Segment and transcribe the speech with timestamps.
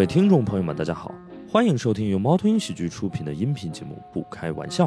[0.00, 1.14] 位听众朋友们，大家好，
[1.46, 4.86] 欢迎收听由猫头鹰喜剧出品的音频节目《不开玩笑》。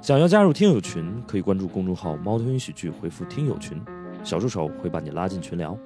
[0.00, 3.82] 想要加入听友群，可以关注公众号“猫头鹰喜剧”，回复“听友群”，
[4.22, 5.76] 小助手会把你拉进群聊。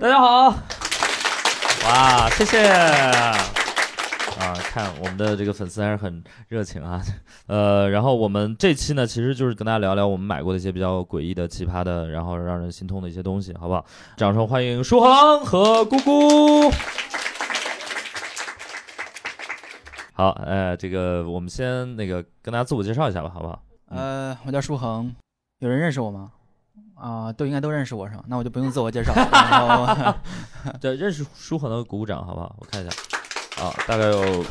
[0.00, 0.48] 大家好，
[1.84, 3.36] 哇，谢谢啊！
[4.74, 7.00] 看我们的这个粉丝还是很热情啊，
[7.46, 13.84] 呃，然后我们这期呢，其实就是跟大家聊聊我们买过的一些比较诡异的、奇葩的，然后让人心痛的一些东西，好不好？
[14.16, 16.70] 掌声欢迎舒恒和姑姑。
[20.14, 23.62] 好，呃，这个我们先那个跟大家自我介绍一下吧，好不好？
[23.88, 25.14] 呃，我叫舒恒，
[25.58, 26.30] 有人认识我吗？
[26.94, 28.24] 啊，都应该都认识我是吧？
[28.26, 29.12] 那我就不用自我介绍。
[29.30, 30.14] 然后，
[30.80, 32.56] 对，认识舒恒的鼓鼓掌，好不好？
[32.58, 32.96] 我看一下，
[33.62, 34.44] 啊，大概有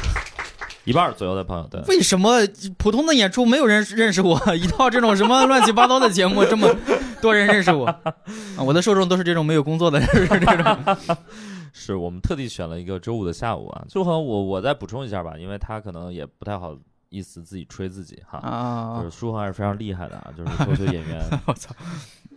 [0.85, 1.67] 一半左右的朋友。
[1.69, 2.39] 对，为什么
[2.77, 4.39] 普通的演出没有人认识我？
[4.55, 6.67] 一到这种什么乱七八糟的节目，这么
[7.21, 7.85] 多人认识我？
[7.85, 8.13] 啊，
[8.65, 10.97] 我的受众都是这种没有工作的，是这种。
[11.75, 13.83] 是我们特地选了一个周五的下午啊。
[13.91, 16.77] 舒恒，我我再补充一下吧，因为他可能也不太好
[17.09, 18.37] 意思自己吹自己哈。
[18.39, 21.19] 啊，就是舒恒还是非常厉害的啊，就是脱口秀演员。
[21.45, 21.73] 我操！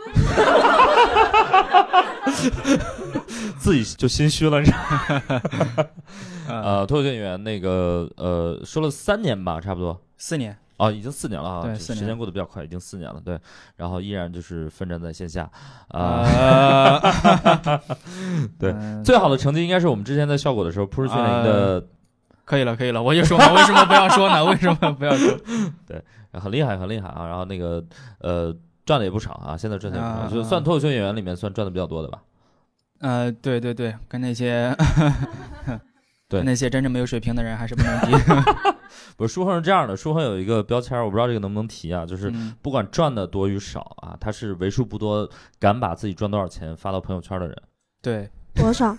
[3.59, 4.87] 自己就心虚了，你知道吗？
[6.49, 13.39] 呃，脱口秀演员那个呃，说了三年吧，差不多四年哦，已经四年了啊，对时间过得比较快，已经四年了，对，
[13.77, 15.51] 然后依然就是奋战在线下
[15.89, 15.99] 啊，
[17.03, 17.81] 啊，
[18.59, 21.85] 对嗯最好的成绩应该是我们之前在效果的时候，扑哧训练营的
[22.45, 24.45] 可以了，可以了，我就说嘛，为什么不要说呢？
[24.45, 25.37] 为什么不要说？
[25.87, 27.83] 对很厉害，很厉害啊，然后那个
[28.19, 28.55] 呃
[28.87, 32.23] 赚的也不少啊，现在赚的也不少，啊就算脱口秀演员里面算赚的比较多的吧。
[33.01, 34.75] 呃，对对对，跟那些
[36.29, 38.13] 对那些真正没有水平的人还是不能比。
[39.17, 45.29] 不是舒恒是这样的，舒恒有一个标签，我不知道这个能不能提啊，就是嗯不管赚的多与少啊，他是为数不多
[45.59, 47.63] 敢把自己赚多少钱发到朋友圈的人。
[48.01, 48.97] 对， 多少？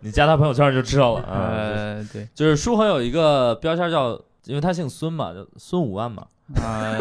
[0.00, 1.48] 你加他朋友圈就知道了啊。
[1.50, 6.26] 呃，对，就是舒恒有一个标签叫，因为他姓孙嘛，叫孙五万嘛。
[6.54, 6.98] 啊，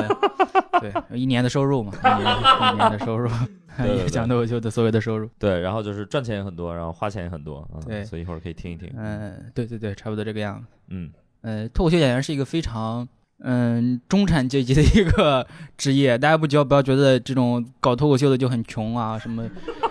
[0.80, 2.38] 对，一年的收入嘛，一 年
[2.74, 3.30] 一年的收入，
[4.10, 5.30] 讲脱口秀的所有的收入。
[5.38, 7.84] 对，然后就是赚钱也很多，然后花钱也很多啊。
[7.86, 8.90] 对所以一会儿可以听一听。
[8.96, 10.68] 嗯，对对对，差不多这个样子。
[10.90, 11.12] 嗯，
[11.42, 13.08] 呃，脱口秀演员是一个非常
[13.40, 15.46] 嗯中产阶级的一个
[15.78, 19.44] 职业，大家不要不要觉得这种搞脱口秀的就很穷啊，什么
[19.82, 19.83] 呃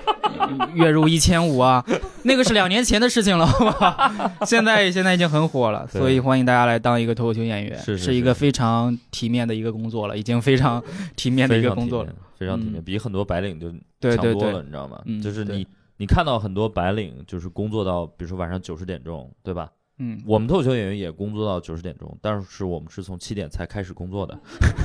[0.74, 1.84] 月入一千五啊，
[2.24, 4.32] 那个是两年前的事情了，好吧？
[4.46, 10.82] 现在现在已经很火了，所以欢迎大家来当一个脱口秀演员，是是是一个非常体面的一个工作了，已经非常
[11.16, 13.70] 体面的一个工作了常体面。，非常体面，嗯比很多白领就
[14.14, 15.00] 强多了，对，你知道吗？
[15.06, 15.66] 嗯就是你
[15.98, 19.70] 你看到很多白领就是工作到，比如说晚上九十点钟，对吧？
[19.98, 24.36] 嗯，我们脱口秀演员也工作到九十点钟，但是我们是从七点才开始工作的，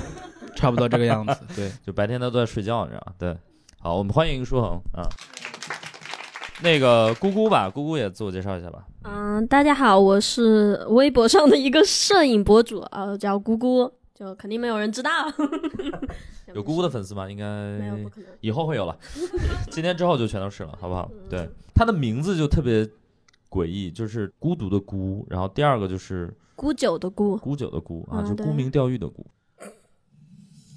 [0.55, 1.35] 差不多这个样子。
[1.55, 3.13] 对， 就白天他都在睡觉，你知道吗？
[3.17, 3.35] 对，
[3.79, 5.07] 好，我们欢迎舒恒啊。
[6.63, 8.83] 那个姑姑吧，姑姑也自我介绍一下吧。
[9.03, 15.11] 嗯，大家好，我是微博上的一个摄影博主，呃，叫姑姑，就肯定没有人知道。
[16.55, 17.29] 有姑姑的粉丝吗？
[17.29, 17.45] 应该
[17.77, 18.29] 没有，不可能。
[18.41, 18.97] 以后会有了，
[19.69, 21.09] 今天之后就全都是了，好不好？
[21.29, 22.87] 对，他的名字就特别
[23.49, 29.23] 诡异，就是孤独的孤，然后第二个就是孤酒的孤，孤酒的孤啊，就沽名钓誉的沽，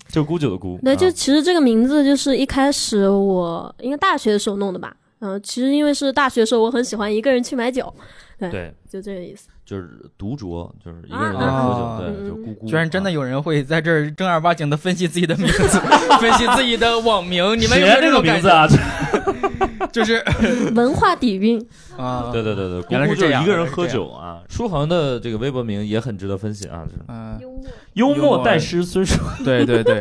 [0.09, 0.79] 就孤酒的孤。
[0.83, 4.95] 对，啊就其实这个名字就是一开始我应该大学的时候弄的吧。
[5.21, 7.93] 嗯、其实因为是大学的时候，我很喜欢一个人去买酒，
[8.39, 9.49] 对，就这个意思。
[9.65, 9.89] 就是
[10.19, 12.67] 独酌，就是一个人在啊喝酒，啊对，嗯就咕咕。
[12.67, 15.79] 居然真的有有人会在这儿正儿八经的分析自己的名字，
[16.21, 18.23] 分析自己的网名，你们有没有这个种？
[18.23, 18.67] 名字啊？
[19.93, 20.23] 就是
[20.75, 21.65] 文化底蕴，
[21.97, 24.43] 啊，对对对对，原来是这样一个人喝酒啊。
[24.49, 27.63] 书恒的这个微博名也很值得分析啊，就是嗯，幽默。
[27.93, 29.21] 幽幽默默代师孙舒。
[29.45, 30.01] 对对对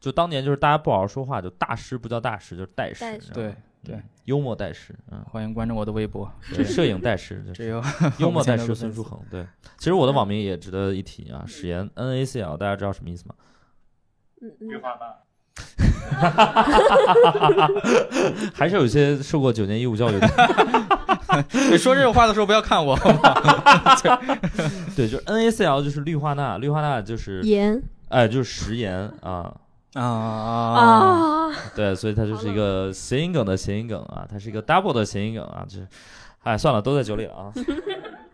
[0.00, 3.04] 就当年就是大家不好好说话，就大师不叫大师，就是代师。
[3.34, 3.54] 对
[3.84, 7.62] 对嗯，幽默代师，嗯，欢迎关注我的微博，对摄影代师，就是。
[7.62, 7.82] 只有
[8.20, 9.18] 幽默代5000多师孙书恒。
[9.30, 9.46] 对，
[9.78, 13.34] 其实我的网名也值得一提啊，史岩 N A C L，大家知道什么意思吗？
[14.42, 14.68] 嗯嗯，
[18.52, 20.28] 还是有一些受过九年义务教育的，
[21.70, 23.34] 你说这种话的时候不要看我，好不好？
[24.94, 29.56] 对，就是 N A C L 就是氯化钠，氯化钠就是盐哎就是食盐啊，
[29.94, 35.88] 啊啊，对，所以它就是一个谐音梗的谐音梗啊，它是一个 double 的谐音梗啊，就是，
[36.42, 37.52] 哎，算了，都在酒里了啊。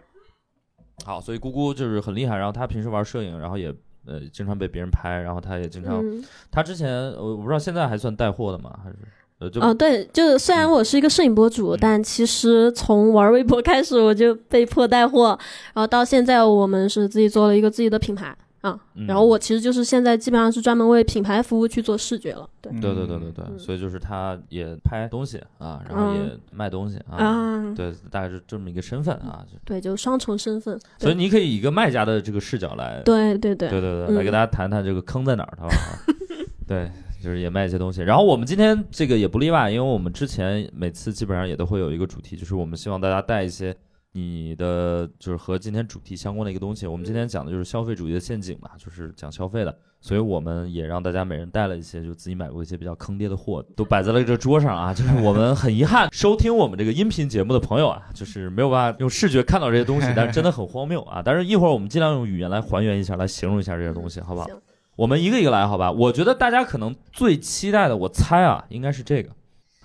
[1.04, 3.72] 好，所以姑姑就是很厉害，然后她平时玩摄影，然后也
[4.06, 8.78] 呃经常被别人拍，然后她也经常，嗯，她之前我我不知道现在还算带货的吗？
[8.82, 8.96] 还是？
[9.40, 11.78] 呃就、哦，对，就虽然我是一个摄影博主，嗯。
[11.80, 15.36] 但其实从玩微博开始，我就被迫带货，
[15.74, 18.80] 然后到现在我们是自己做了一个自己的品牌，啊。
[18.94, 22.72] 嗯然后我其实就是现在基本上是专门为品牌服务去做视觉了，对。
[22.80, 26.20] 对对对对对，嗯所以就是他也拍东西啊，然后也
[26.50, 30.78] 卖东西啊，啊，对，大概是这么一个身份啊，就对，就双重身份。
[30.98, 36.14] 所以你可以以一个卖家的这个视角来，对对对对对对，嗯来给大家谈谈这个坑在哪儿，好不好？
[36.66, 36.90] 对，
[37.22, 38.00] 就是也卖一些东西。
[38.00, 43.74] 然后我们今天这个也不例外，因为我们之前每次基本上也都会有一个主题，就是我们希望大家带一些
[44.16, 46.86] 你的就是和今天主题相关的一个东西。
[46.86, 49.76] 我们今天讲的就是消费主义的陷阱嘛，就是讲消费的。
[50.00, 54.94] 所以我们也让大家每人带了一些，就自己买过一些比较坑爹的货，都摆在了这桌上啊。
[54.94, 61.20] 就是我们很遗憾，收听我们这个音频节目的朋友啊，就是没有办法用视觉看到这些东西，但是真的很荒谬啊。
[61.24, 64.46] 但是一会儿我们尽量用语言来还原一下，来形容一下这些东西，好不好？
[64.94, 65.90] 我们一个一个来，好吧？
[65.90, 69.30] 我觉得大家可能最期待的，我猜啊，应该是这个，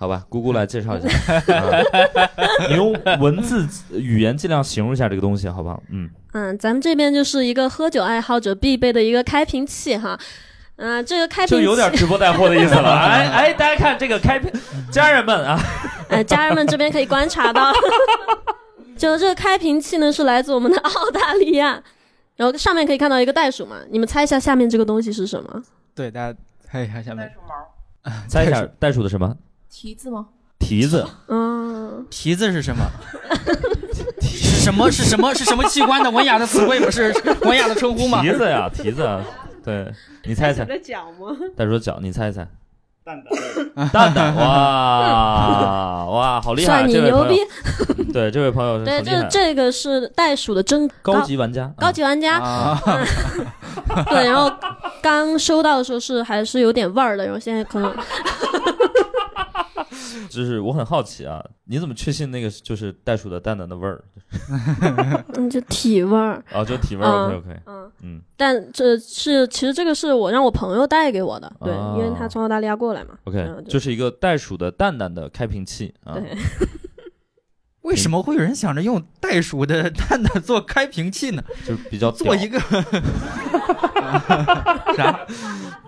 [0.00, 0.24] 好吧？
[0.30, 1.78] 姑姑来介绍一下，啊
[2.70, 5.82] 你用文字语言尽量形容一下这个东西，好不好？
[5.90, 10.18] 嗯，嗯，咱们这边就是一个喝酒爱好者必备的一个开瓶器哈。
[10.76, 12.88] 嗯、这个开瓶器就有点直播带货的意思了。
[12.96, 14.50] 哎哎，大家看这个开瓶，
[14.90, 15.60] 家人们啊，
[16.08, 17.70] 呃，家人们这边可以观察到，
[18.96, 21.82] 就这个开瓶器呢是来自我们的澳大利亚，
[22.36, 25.62] 然后上面可以看到一个袋鼠嘛，你们猜一下下面这个东西是什么？
[25.94, 29.36] 对，大家猜一下下面袋鼠毛，猜一下袋鼠的什么？
[29.70, 30.26] 蹄子吗？
[30.58, 31.06] 蹄子。
[31.28, 32.84] 嗯，蹄子是什么？
[34.20, 34.90] 是什么？
[34.90, 35.32] 是什么？
[35.34, 36.90] 是什么器官的文雅的词汇不？
[36.90, 38.20] 是是文雅的称呼吗？
[38.20, 39.20] 蹄子呀，蹄子啊，
[39.64, 39.90] 对
[40.24, 41.36] 你猜一猜，的脚吗？
[41.56, 42.46] 袋鼠的脚，你猜一猜，
[43.04, 46.66] 蛋蛋，蛋蛋， 哇哇，好厉害！
[46.66, 47.38] 算你牛逼！
[48.12, 52.78] 对，这位朋友对，很厉害，就是这个是袋鼠的真高级玩家，高级玩家，啊，
[54.10, 54.52] 对，然后
[55.00, 57.94] 刚收到的时候是还是有点味儿的，然后现在可能
[60.30, 64.02] 就是我很好奇啊，你怎么确信那个就是袋鼠的蛋蛋的味儿？
[65.34, 76.14] 嗯就体味儿，哦，就体味儿嗯，OK OK，嗯，嗯但这是其实这个是我让我朋友带给我的，对，哦因为他从澳大利亚过来嘛，，OK，就是一个袋鼠的蛋蛋的开瓶器啊。
[76.14, 76.36] 对，
[77.82, 81.42] 为什么会有人想着用袋鼠的 蛋蛋做开瓶器呢？
[81.66, 82.60] 就是比较，做一个
[84.96, 85.20] 啥？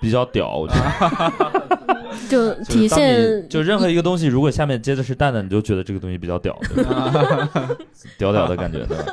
[0.01, 1.33] 比较屌，我觉得。
[2.29, 7.39] 就就是体现就任何一个东西，如果下面接的是蛋蛋，你就觉得这个东西比较屌，对吧
[8.19, 9.05] 屌屌的感觉，对吧？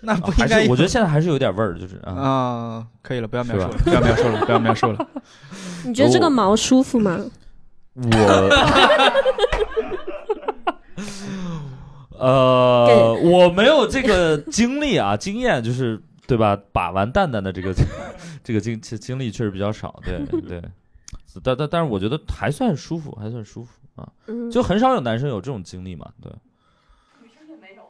[0.00, 2.86] 那不还应该是我觉得现在还是有点味儿，就是啊，啊？
[3.02, 5.06] 可以了，不要描述了，不要描述了，不要描述了。
[5.84, 7.18] 你觉得这个毛舒服吗？
[7.94, 8.50] 我。
[12.18, 16.58] 呃，我没有这个经历啊，经验就是对吧？
[16.72, 17.72] 把玩蛋蛋的这个
[18.44, 20.62] 这个经经历确实比较少，对 对。
[21.42, 26.32] 但但但是我觉得还算舒服，还算舒服啊，嗯，就很少有男生有这种经历嘛，对。
[27.22, 27.82] 女生也没有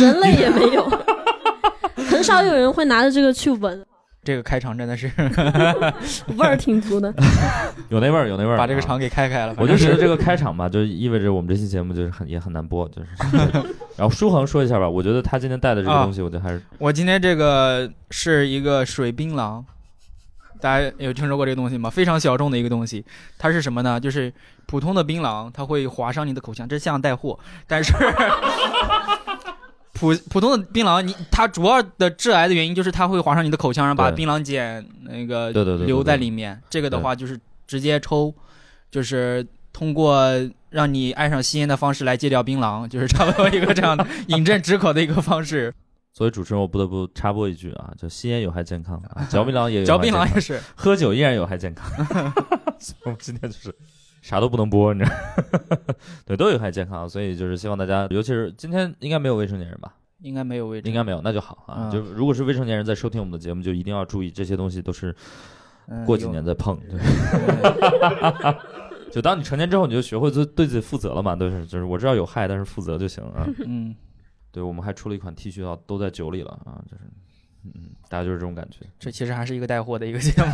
[0.08, 0.84] 人类也没有，
[2.10, 3.86] 很少有人会拿着这个去闻，
[4.22, 5.10] 这个开场真的是
[6.36, 7.12] 味儿挺足的。
[7.88, 8.54] 有那味儿，有那味儿。
[8.54, 9.54] 啊把这个场给开开了。
[9.56, 13.08] 我就觉得这个开场吧，就意味着我们这期节目就是很也很难播，就是。
[13.96, 19.62] 然后舒恒说一下吧，我觉得他今天带的这个啊东西，我觉得还是我今天这个是一个水槟榔，
[20.60, 21.88] 大家有听说过这个东西吗？
[21.88, 23.04] 非常小众的一个东西，
[23.38, 23.98] 它是什么呢？
[23.98, 24.32] 就是
[24.66, 27.92] 普通的槟榔，它会划伤你的口腔，这像带货，但是
[30.00, 36.58] 普普通的槟榔，你它主要的致癌的原因就是它会划伤你的口腔，然后把槟榔碱那个对对对对留在里面。
[36.70, 38.34] 这个的话就是直接抽，
[38.90, 40.26] 就是通过
[40.70, 45.72] 让你爱上吸烟的方式来戒掉槟榔，就是差不多一个这样的 饮鸩止渴的一个方式。
[46.12, 50.60] 作为主持人，我不得不插播一句啊，就吸烟有害健康啊，嚼槟榔也有 嚼槟榔也是。
[50.74, 51.88] 喝酒依然有害健康。
[52.78, 53.74] 所以我们今天就是
[54.20, 55.16] 啥都不能播，你知道？
[56.26, 59.94] 对，都有害健康，所以就是希望大家，尤其是今天应该没有未成年人吧？
[60.20, 61.88] 应该没有位置，应该没有，那就好啊。
[61.88, 65.14] 嗯就如果是未成年人在收听我们的节目，就一定要注意这些东西都是
[65.88, 66.78] 嗯过几年再碰。
[66.90, 67.00] 对，
[69.10, 71.34] 就当你成年之后，你就学会对对自己负责了嘛。
[71.34, 73.48] 对，是就是我知道有害，但是负责就行啊。
[73.64, 73.96] 嗯，
[74.52, 77.04] 对，我们还出了一款 T 恤啊，都在酒里了啊，就是。
[77.64, 77.72] 嗯，
[78.08, 78.86] 大家就是这种感觉。
[78.98, 80.48] 这其实还是一个带货的一个节目。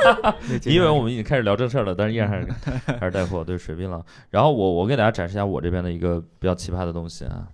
[0.64, 2.46] 你以为我们已经开始聊正事儿了，但是依然还是
[3.00, 4.02] 还是带货，对水槟榔。
[4.30, 7.48] 然后我我给大家展示一下我这边的一个比较奇葩的东西啊。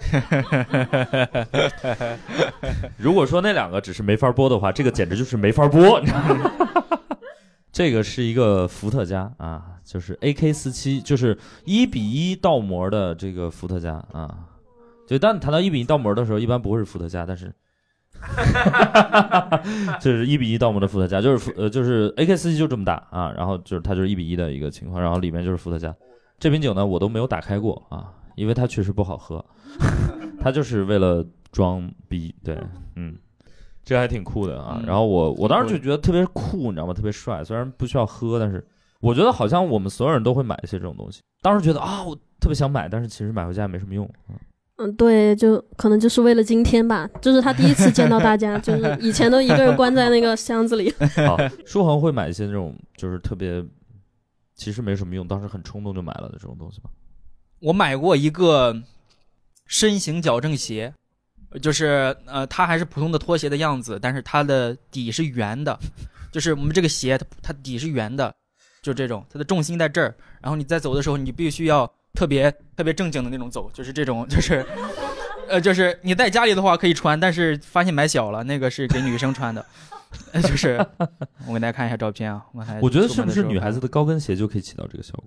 [2.96, 6.00] 如果说那两个只是没法播的话，这个简直就是没法播。
[6.00, 6.50] 你知道吗
[7.72, 14.46] 这个是一个伏特加啊，就是 AK 四七，就是一比一倒模的这个伏特加啊。
[15.06, 17.52] 就当你谈到一比一倒模的时候，一般不会是伏特加，但是
[20.00, 25.94] 就是一比一到我们的伏特加，就是伏呃就是 AK 四七就这么大啊，然后就是它就是一比一的一个情况，然后里面就是伏特加。
[26.38, 29.44] 这瓶酒呢，我都没有打开过啊，因为它确实不好喝，
[30.40, 32.34] 它就是为了装逼。
[32.42, 32.58] 对，
[32.96, 33.16] 嗯，
[33.84, 34.78] 这还挺酷的啊。
[34.80, 36.94] 嗯然后我我当时就觉得特别酷，你知道吗？
[36.94, 38.66] 特别帅，虽然不需要喝，但是
[39.00, 41.20] 我觉得好像我们所有人都会买一些这种东西。
[41.42, 44.08] 当时觉得啊，我特别想买，但是其实买回家也没什么用。
[44.28, 44.34] 嗯
[44.80, 50.90] 嗯，对，就可能就是为了今天吧，就是他第一次见到大家，就是以前都一个人关在那个箱子里。
[51.26, 53.62] 好，舒恒会买一些那种就是特别
[54.54, 56.88] 其实没什么用，当时很冲动就买了的这种东西吗？
[57.60, 58.74] 我买过一个
[59.66, 60.90] 身形矫正鞋，
[61.60, 65.78] 就是呃，它还是普通的拖鞋的样子，但是它的底是圆的，
[66.32, 68.34] 就是我们这个鞋它它底是圆的，
[68.80, 74.64] 就这种，它的重心在这儿，然后你在走的时候，你必须要特别特别正经的那种走，就是这种， 就是。
[75.48, 79.66] 呃，就是你在家里的话可以穿，但是发现买小了，那个是给女生穿的。
[80.32, 80.74] 呃就是
[81.48, 85.24] 我给大家看一下照片啊，我还我觉得是不是女孩子的高跟鞋就可以起到这个效果？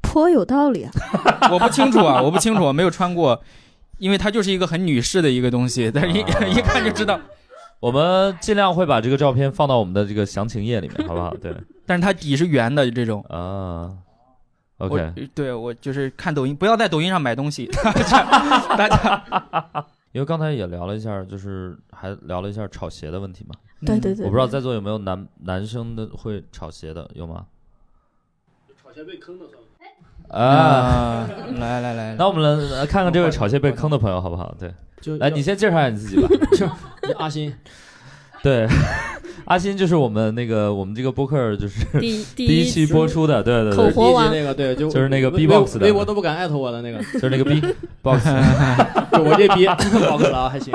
[0.00, 0.90] 颇有道理啊！
[1.52, 3.40] 我不清楚啊，我不清楚，我没有穿过，
[3.98, 7.20] 因为它就是一个很女士的一个东西，但是一、啊一看就知道。
[7.78, 11.32] 我们尽量会把这个照片放到我们的这个详情页里面，好不好？
[11.36, 11.54] 对
[11.86, 13.24] 但是它底是圆的，就这种。
[13.28, 13.90] 啊
[14.88, 15.30] 我，OK。
[15.34, 18.22] 对我就是看抖音，不要在抖音上买东西，大家
[18.76, 19.86] 大家。
[20.12, 23.54] 因为刚才也聊了一下，就是还聊了一下炒鞋的问题嘛。
[23.86, 27.46] 对对对，我不知道在座有没有男男生的会炒鞋的，有吗？
[28.82, 29.62] 炒鞋被坑的时候，
[30.38, 34.54] 啊，啊， 来来来，那我们来来看看这位炒鞋被坑的朋友好不好？
[34.58, 36.28] 对，就来，你先介绍一下你自己吧。
[36.52, 36.68] 就
[37.18, 37.52] 阿星，
[38.42, 38.68] 对，
[39.44, 47.60] 阿新就是我们那个我们这个播客就是第一 期播出的，对对对，口活王第一期那个对，就就是那个 B-box 的微博都不敢艾特我的那个，就是那个 B
[48.02, 48.24] box，
[49.12, 50.72] 就我这逼爆坑了啊， 还行。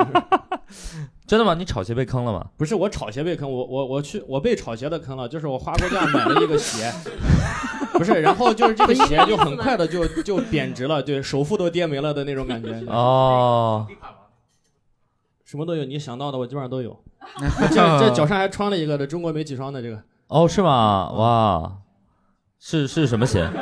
[1.26, 1.52] 真的吗？
[1.54, 2.46] 你炒鞋被坑了吗？
[2.56, 6.90] 不是我炒鞋被坑，我我我去我被炒鞋的坑了，就是我花过价买了一个鞋，
[7.92, 13.86] 不是，然后就是这个鞋就很快的就就贬值了，对，首付都跌没了的那种感觉，哦，
[15.44, 16.98] 什么都有，你想到的我基本上都有。
[17.70, 21.10] 这这脚上还穿了一个的中国没几双的这个，哦，是吗？
[21.12, 21.72] 哇，
[22.58, 23.48] 是是什么鞋？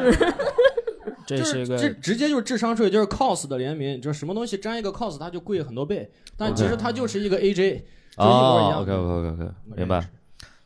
[1.26, 7.54] 这是一个这直接就是智商税，就是 cos 的联名，就是什么东西沾一个 cos 它就贵很多倍，但其实它就是一个 AJ，
[8.16, 8.82] 就一模一哦样。
[8.82, 10.08] ，OK OK OK OK，明白。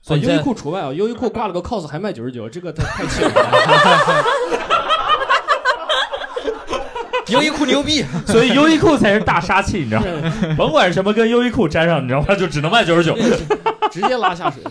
[0.02, 4.24] 所以优衣库除外啊，优衣库挂了个 cos 还卖九十九，这个太太气人了。
[7.34, 10.54] 优衣库牛逼， 所以优衣库才是大杀器，你知道吗？
[10.58, 12.34] 甭管什么跟优衣库沾上，你知道吗？
[12.34, 13.16] 就只能卖九十九。
[13.90, 14.62] 直接拉下水，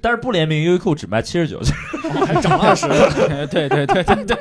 [0.00, 2.88] 但是不联名，优衣库只卖七十九，哦还涨了二十。
[3.46, 4.36] 对对对对对，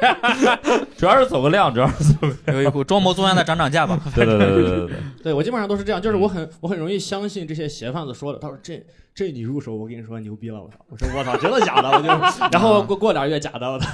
[0.97, 2.53] 主要是走个量，主要是走个。
[2.53, 3.99] 优衣库装模作样的涨涨价吧。
[4.15, 4.95] 对对对对对对对。
[5.25, 8.39] 对我基本上都是这样，就是我很我很容易相信这些鞋贩子说的。
[8.39, 10.75] 他说这这你入手，我跟你说牛逼了，我操！
[10.89, 11.89] 我说我操，真的假的？
[11.91, 12.07] 我就
[12.51, 13.87] 然后过过俩月假的，我操，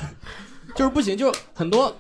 [0.75, 1.93] 就是不行，就很多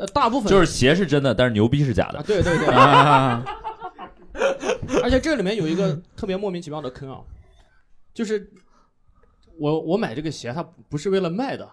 [0.00, 2.22] 呃大部分就是鞋是真的，但是牛逼是假啊的。
[2.22, 3.44] 对对对，啊，
[5.04, 7.20] 而且这里面有一个特别莫名其妙的坑啊，
[8.14, 8.50] 就是
[9.58, 11.68] 我我买这个鞋，它不是为了卖的，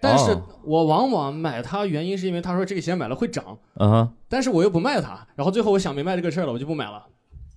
[0.00, 4.14] 但是哦我往往买它原因是因为他说这个鞋买了会涨，嗯哼。
[4.28, 7.06] 但是我又不卖它，然后最后我想明白这个事儿了，我就不买了。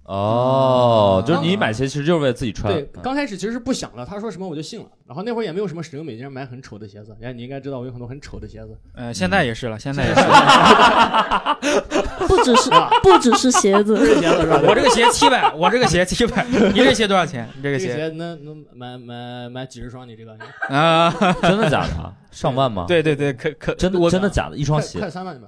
[0.08, 2.74] 哦，就是你啊买鞋其实就是为了自己穿。
[2.74, 11.58] 对，嗯刚开始其实是不想的，他说什么我就信了，然后那会儿也没有什么使用美，经常买很丑的鞋子，哎，你应该知道我有很多很丑的鞋子，呃，现在也是了，现在也是了。
[12.28, 12.70] 不只是
[13.04, 14.62] 不只是鞋子，鞋子是吧？
[14.66, 17.48] 我这个鞋七百，我这个鞋七百， 你这鞋多少钱？
[17.56, 20.38] 你这个鞋鞋能能买买买几十双，你这个
[20.70, 21.10] 啊？
[21.42, 22.14] 真的假的啊？
[22.32, 24.58] 上万吗？，对对对，可可真的我真的假的？
[24.58, 25.10] 一双鞋快。
[25.10, 25.48] 三万吧。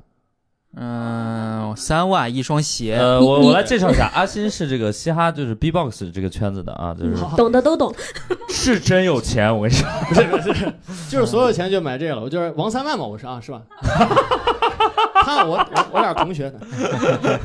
[0.76, 2.96] 嗯，三万一双鞋。
[2.96, 7.94] 呃，我我来介绍一下，阿新是这个嘻哈就是 B-box 这个圈子的啊，就是懂的都懂。
[8.50, 9.88] 是真有钱，我跟你说。
[10.08, 10.74] 不是不是，
[11.10, 13.62] 就是所有钱就买这个了，我就是王三万嘛，我是啊，是吧？
[15.24, 16.60] 他我我我俩同学呢，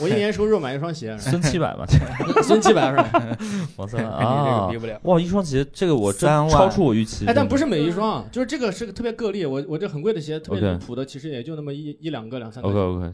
[0.00, 1.86] 我一年收入买一双鞋，孙七百吧，
[2.42, 3.38] 孙七百是吧？
[3.76, 5.00] 王三万你这啊个比，不了。
[5.04, 7.26] 哇，一双鞋，这个我真超出我预期。
[7.26, 13.12] 哎，但不是是每一双，就是这个是个特别个例，我我这很贵的鞋，特别谱的，其实也就那么一一两个两三个 OK OK，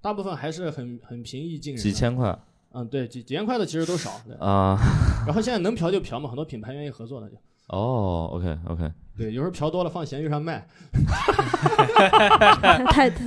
[0.00, 2.38] 大部分还是很很平易近人的，几千块
[2.72, 4.36] 嗯，对，几几千块的其实都少，对。
[4.36, 4.78] 啊。
[5.26, 7.34] 然后现在能嫖就嫖嘛，很多品牌愿意合作的就，
[7.68, 10.66] 哦，OK OK，对，有时候嫖多了放闲鱼上卖，
[12.88, 13.22] 太太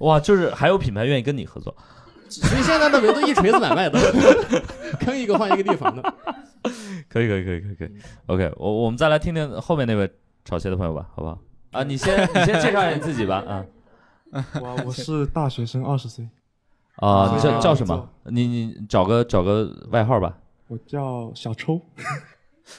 [0.00, 1.74] 哇，就是还有品牌愿意跟你合作。
[2.28, 3.98] 所以现在的都一锤子买卖的，
[5.00, 6.14] 坑一个换一个地方的。
[7.08, 7.90] 可以可以可以可以可以。
[8.26, 10.12] OK，我我们再来听听后面那位
[10.44, 11.38] 炒鞋的朋友吧，好不好？
[11.72, 13.64] 啊，你先你先介绍一下你自己吧，啊
[14.60, 16.28] 我我是大学生，二十岁，
[16.96, 18.08] 啊，你叫啊叫什么？
[18.24, 20.36] 你你找个找个外号吧，
[20.68, 21.80] 我叫小抽。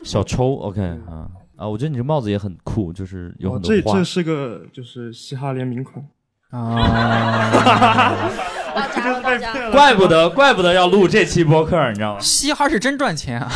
[0.03, 0.57] 小抽。
[0.57, 1.27] OK 啊
[1.61, 4.03] 啊，我觉得你这帽子也很酷，就是有哦很多花这这。
[4.03, 6.03] 是个就是嘻哈联名款，
[6.49, 8.17] 啊，
[8.73, 9.71] 到家了，到家了。
[9.71, 12.19] 怪不得，怪不得要录这期播客，你知道吗？
[12.19, 13.47] 嘻哈是真赚钱啊！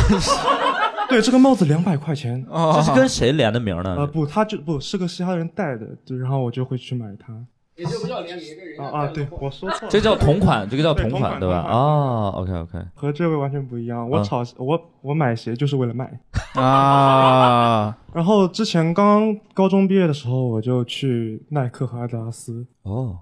[1.10, 2.46] 对，这个帽子两百块钱。
[2.52, 3.96] 啊这是跟谁联的名呢？
[3.98, 7.34] 呃，不，他就不是个嘻哈人戴的，就然后我就会去买它。
[7.78, 11.58] 也就不叫联名，这人啊啊，对，我说错了，这叫同款，这个叫同款，对同款对吧？
[11.60, 14.10] 啊，OK OK，和这位完全不一样。
[14.10, 16.20] 我嗯炒我我买鞋就是为了卖。
[16.54, 23.18] 啊， 然后之前刚高中毕业的时候，我就去耐克和阿迪达斯哦，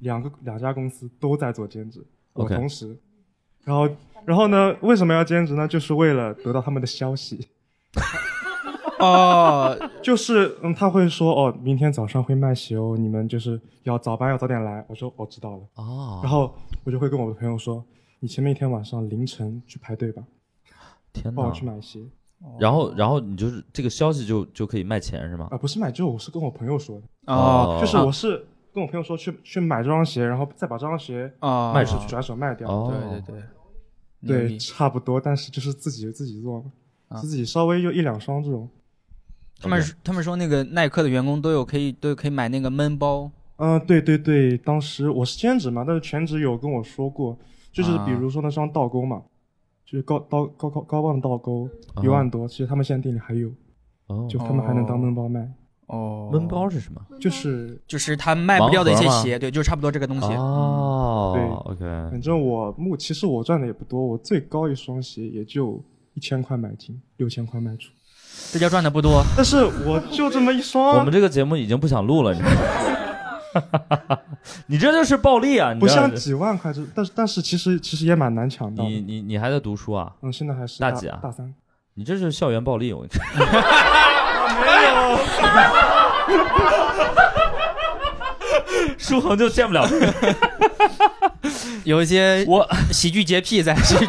[0.00, 2.94] 两个两家公司都在做兼职，我 OK 同时。
[3.64, 3.88] 然后
[4.26, 5.66] 然后呢，为什么要兼职呢？
[5.66, 7.48] 就是为了得到他们的消息。
[9.00, 14.84] 哦，就是嗯，他会说哦，明天早上会卖鞋哦，你们就是要早班要早点来。
[14.88, 17.84] 我说我知道了，哦，然后我就会跟我的朋友说，
[18.20, 20.22] 你前面一天晚上凌晨去排队吧，
[21.12, 21.42] 天哪。
[21.42, 21.52] 帮我！
[21.52, 22.00] 去买鞋。
[22.58, 25.48] 然后，然后你就是这个消息就就可以卖钱是吗？
[25.50, 25.56] 啊、？
[25.56, 32.68] 不是卖，就我是跟我朋友说的，哦，就是我是跟我朋友说去去买这双鞋，然后再把这双鞋啊，卖出去转手卖掉。
[32.70, 33.42] 哦，对对
[34.26, 36.70] 对，对，差不多，但是就是自己自己做嘛，
[37.08, 37.20] 啊。
[37.20, 38.68] 自己稍微就一两双这种。
[39.64, 47.36] 他们他们说那个耐克的员工都有可以都有可以买那个闷包，嗯、对对对，当时我是兼职嘛，但是全职有跟我说过，
[47.72, 48.04] 就是啊。
[48.06, 49.22] 比如说那双倒钩嘛，
[49.84, 52.02] 就是高高高高高帮的倒钩啊。
[52.02, 53.50] 一万多，其实他们现在店里还有，
[54.08, 55.48] 哦，就他们还能当闷包卖，
[55.86, 57.00] 哦，闷包是什么？
[57.20, 60.26] 就是就是他卖不掉的一些鞋，对，就差不多这个东西。
[60.34, 61.42] 哦对
[61.72, 65.82] ，OK，反正我目其实我赚的也不多，我最高一双鞋也就
[66.14, 67.90] 一千块买进，六千块卖出，
[68.52, 69.24] 这叫赚的不多。
[69.36, 72.58] 但是我就这么一双，我们这个节目已经不想录了，你知道吗？
[74.66, 75.72] 你这就是暴利啊！
[75.72, 79.00] 你不像几万块，这但是但是其实其实也蛮难抢到你。
[79.00, 80.12] 你你还在读书啊？
[80.22, 81.54] 嗯，现在还是大大几啊大三。
[81.94, 83.24] 你这是校园暴力，我跟你说。
[88.98, 89.88] 舒 恒就见不了
[91.84, 92.68] 有一些我。
[92.90, 94.06] 喜剧洁癖在喜剧。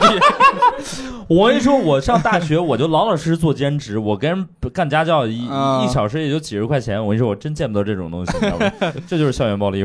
[1.28, 7.02] 我跟你说，我上大学我就老老实实做兼职，我跟人干家教一、啊一小时也就几十块钱。
[7.02, 8.72] 我跟你说，我真见不得这种东西，你知道吗？
[9.08, 9.84] 这就是校园暴力。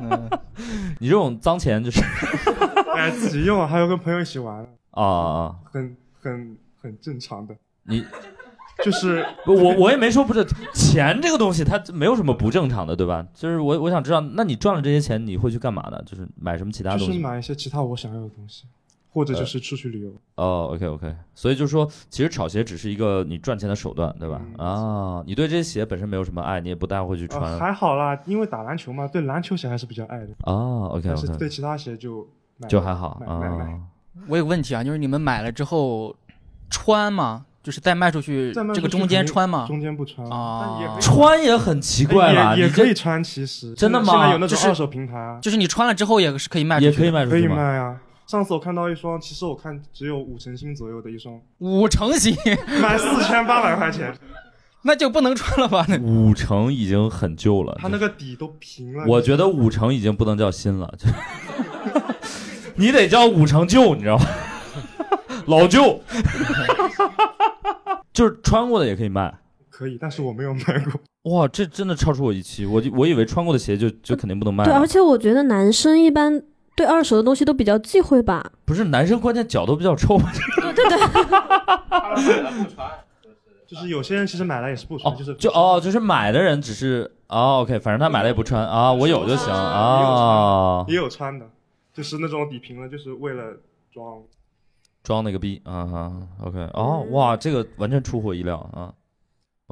[0.00, 0.28] 嗯
[1.00, 2.00] 你这种脏钱就是
[2.96, 7.54] 哎，自己用，还有跟朋友一起玩，啊啊，很很很正常的。
[7.82, 8.04] 你
[8.82, 13.26] 就是我我也没说不是钱这个东西，它没有什么不正常的，对吧？
[13.34, 16.00] 就是我我想知道，那你赚了这些钱，你会去干嘛呢？
[16.06, 17.20] 就是买什么其他就是东西？
[17.20, 18.64] 买一些其他我想要的东西，
[19.14, 20.12] 或者就是出去旅游。
[20.34, 24.40] 哦，OK OK，所以就是说，其实炒鞋只是一个你赚钱的手段，对吧？
[24.58, 30.90] 嗯啊，你对这些鞋本身没有什么爱，你也不大会去穿呃，还好啦，因为打篮球嘛，对篮球鞋还是比较爱的，哦。
[30.92, 33.64] OK 但是 OK，对其他鞋就买就还好买买买。
[33.72, 33.80] 啊。
[34.26, 36.14] 我有个问题啊，就是你们买了之后
[36.68, 37.46] 穿吗？
[37.62, 39.64] 就是再卖出去这个中间穿吗？
[39.66, 42.54] 中间不穿啊穿也很奇怪吧？
[42.54, 47.56] 也可以穿，其实真的吗现在有那就是种二手平台啊，就是你穿了之后也是可以卖出也可以去的，可以卖出去吗？
[47.56, 48.00] 卖啊。
[48.26, 52.34] 上次我看到一双，其实我看只有五成新左右的一双，五成新，
[52.80, 54.14] 卖四千八百块钱，
[54.82, 55.84] 那就不能穿了吧？
[55.88, 59.04] 那五成已经很旧了，它那个底都平了。
[59.06, 61.06] 我觉得五成已经不能叫新了，就
[62.76, 64.26] 你得叫五成旧，你知道吗？
[65.46, 66.00] 老旧，
[68.12, 69.32] 就是穿过的也可以卖。
[69.68, 71.32] 可以，但是我没有买过。
[71.32, 76.40] 哇，这真的超出我预期，我就我以为穿过的鞋就就肯定不能卖对，而且我觉得男生一般
[76.76, 78.52] 对二手的东西都比较忌讳吧。
[78.64, 80.18] 不是男生，关键脚都比较臭。
[80.60, 80.98] 对对对，
[83.66, 91.46] 就是有些人其实买了也是不哦穿，就是，就哦，就是买的人只是哦，OK，反正他买了也不穿啊，我有就行啊，也有穿的，
[91.92, 93.56] 就是那种底平了，就是为了
[93.92, 94.22] 装。
[95.02, 96.12] 装那个逼啊哈
[96.44, 98.94] ，OK，哦，哇，这个完全出乎意料啊。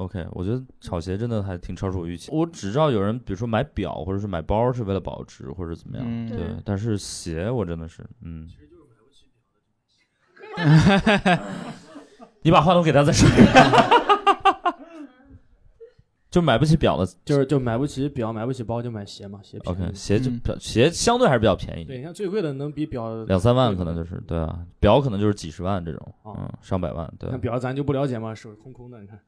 [0.03, 2.29] OK，我觉得炒鞋真的还挺超出我预期。
[2.31, 6.39] 我只知道有人，比如说买表或者是买包是为了保值或者怎么样，嗯对。
[6.65, 8.49] 但是鞋我真的是，嗯。
[12.43, 13.27] 你把话筒给他再说。
[16.33, 19.83] 就买不起表的就是就买不起表，买不起包，就买鞋嘛，鞋便宜。
[19.83, 29.19] ，OK，鞋就嗯表鞋相对还是比较便宜，对，你看最贵的能比表两三万可能就是对啊，表可能就是几十万这种，哦嗯，上百万，对那表咱就不了解嘛，手空空的，你看。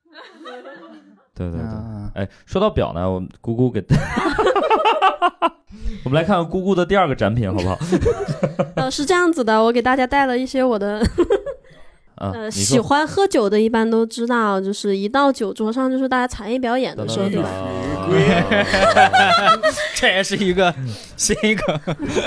[1.36, 1.62] 对 对对。
[1.62, 3.86] 啊哎，说到表呢，我们姑姑给，
[6.04, 7.78] 我们来看看姑姑的第二个展品好不好？
[8.78, 11.00] 呃，是这样子的，我给大家带了一些我的
[12.16, 17.50] 啊，呃，喜欢喝酒的，一般都知道，就是一到酒桌上，就是大家才艺表演的时候，对吧？
[19.96, 20.74] 这也是一个
[21.18, 21.82] 新一个，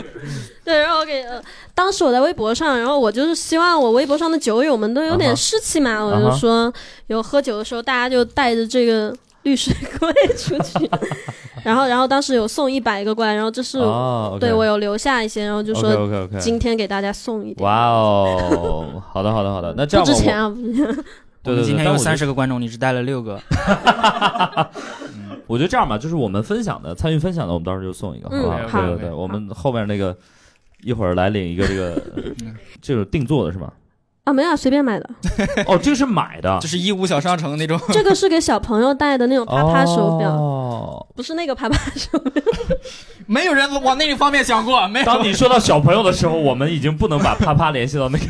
[0.65, 1.41] 对，然后我给、呃、
[1.75, 6.73] 当时我在微博上，然后我就是希望我微博上的酒友们都有点士气嘛，我就说
[7.07, 10.91] 有喝酒的时候，大家就带着这个绿水龟出去，
[11.65, 13.79] 然后然后当时有送一百个过来，然后这是、
[14.41, 17.65] 对我有留下一些，然后就说 OK OK，今天给大家送一点。
[17.65, 20.85] 哇哦，好的好的好的，那这样吧，不值钱啊，不值钱。
[21.41, 23.41] 对对对，们今天有三十个观众，你只带了六个。
[25.47, 28.69] 我觉得这样吧，就是我们分享的参与分享的，我们到时候就送一个，嗯好不？
[28.69, 30.15] 好对对对，我们后面那个
[30.83, 32.03] 一会儿来领一个这个
[32.83, 33.73] 这个定做的是吗？
[34.29, 35.11] 啊，没有啊，随便买的。
[35.67, 37.81] 哦，这个是买的就，是义乌小商城那种。
[37.91, 42.43] 这个是给小朋友戴的那种啪啪手表，哦，不是那个啪啪手表。
[43.27, 45.07] 没有人往那个方面想过，没有。
[45.07, 48.25] 当你说到小朋友的时候，我们已经不能把啪啪联系到那个。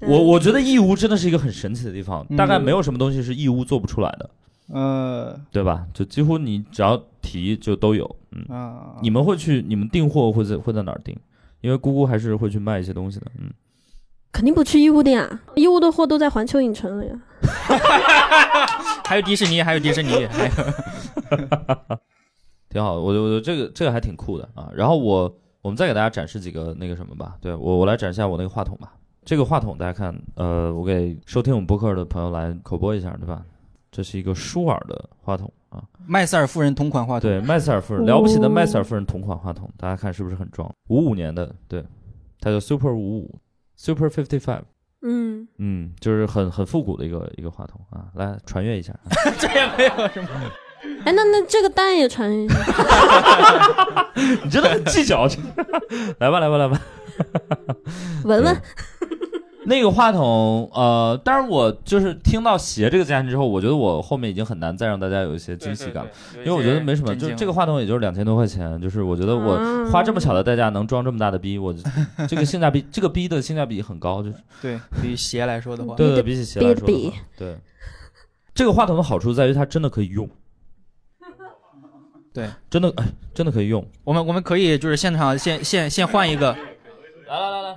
[0.00, 4.30] 我我觉得义乌真的是一个很神奇的地方，嗯大概没有什么东西是义乌做不出来的，
[4.72, 5.84] 呃对吧？
[5.94, 8.16] 就几乎你只要提就都有。
[8.32, 11.16] 嗯，啊，你们会去，你们订货会在会在哪儿订？
[11.60, 13.26] 因为姑姑还是会去卖一些东西的。
[13.40, 13.50] 嗯，
[14.32, 17.18] 肯定不去义乌店啊，义乌的货都在环球影城了呀。
[19.04, 20.50] 还有迪士尼，还有迪士尼，还有
[22.68, 24.68] 挺好的，我我觉得这个这个还挺酷的啊。
[24.74, 28.92] 然后我我们再给大家展示几个那个什么吧，对我我来展示一下我那个话筒吧。
[29.24, 33.42] 这个话筒大家看，呃，我给收听我们播客的朋友来口播一下，对吧？
[33.90, 37.30] 这是一个舒尔的话筒啊，麦瑟尔夫人同款话筒。
[37.30, 40.70] 对，麦瑟尔夫人了不起的麦瑟尔夫人同款话筒，大家看是不是很壮？
[40.88, 41.82] 五五年的，对，
[42.40, 43.34] 它叫 Super 五五
[43.76, 44.62] ，Super Fifty Five，
[45.02, 48.92] 嗯，嗯，就是很很复古的一个一个话筒啊，来传阅一下。
[49.38, 50.28] 这也没有什么。
[51.04, 52.54] 哎，那那这个单也传一下。
[54.44, 55.26] 你真的很计较，
[56.18, 56.80] 来吧来吧来吧。
[58.24, 58.62] 闻闻。
[59.66, 69.90] 那个话筒，呃，但是我就是听到鞋这个价钱之后，我觉得我后面已经很难再让大家有一些惊喜感了，因为我觉得没什么，就这个话筒也就是两千多块钱，就是我觉得我啊。
[69.90, 71.74] 花这么小的代价能装这么大的逼，我
[72.28, 74.36] 这个性价比，这个逼的性价比很高，就是。
[74.62, 77.56] 对，对于鞋来说的话，对对，比起鞋来说的话，对。
[78.54, 80.26] 这个话筒的好处在于它真的可以用，
[82.32, 83.86] 对，真的哎，真的可以用。
[84.02, 86.56] 我们我们可以就是现场现现现换一个，
[87.28, 87.76] 来来来来，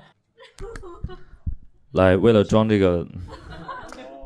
[1.94, 3.06] 来，为了装这个，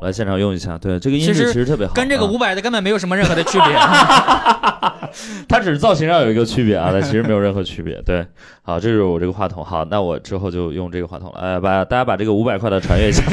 [0.02, 0.76] 来现场用一下。
[0.76, 3.68] 对，这个音质其实特别好，跟这个啊五百的根本没有什么任何的区别。
[5.48, 8.00] 它只是造型上有一个区别啊，但其实没有任何区别。
[8.02, 8.26] 对，
[8.62, 9.64] 好，这是我这个话筒。
[9.64, 11.38] 好，那我之后就用这个话筒了。
[11.38, 13.22] 哎，把大家把这个五百块的传阅一下。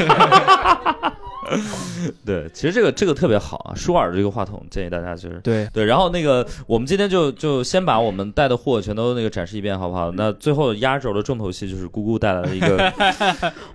[2.24, 5.84] 对，其实这个这个特别好啊，舒尔的这个话筒建议大家就是对，对。
[5.84, 10.10] 然后那个我们今天就就先把我们带的货全都那个展示一遍，好不好？
[10.12, 12.92] 那最后压轴的重头戏就是姑姑带来的一个，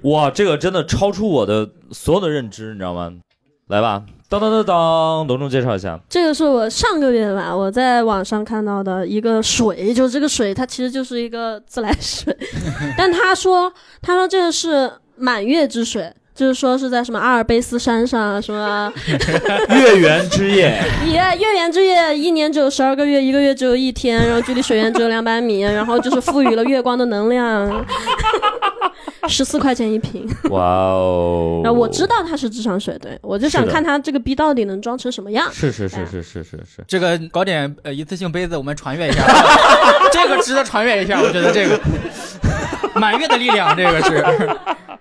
[0.09, 3.13] 哇，这个真的超出我的所有的认知，你知道吗？
[3.67, 5.99] 来吧，当当当当，隆重介绍一下。
[6.07, 12.33] 这个是我上个月吧，我在网上看到的一个水，就是这个水它其实就是一个自来水，
[12.97, 16.09] 但他说他说这个是满月之水。
[16.37, 18.93] 就是说是在什么阿尔卑斯山上啊，什么
[19.75, 27.83] 月圆之夜， 也月圆之夜，一年只有十二个月，一个月只有一天，然后距离水源只有两百米，然后就是赋予了月光的能量，
[29.27, 30.29] 十四块钱一瓶。
[30.51, 31.61] 哇哦！
[31.63, 35.51] 然后我知道它是智商水，对我就想看它这个逼到底能装成什么样。
[35.51, 39.23] 是是是是是是是，这个搞点呃一次性杯子，我们传阅一下，
[40.13, 41.79] 这个值得传阅一下，我觉得这个
[42.93, 44.23] 满月的力量，这个是。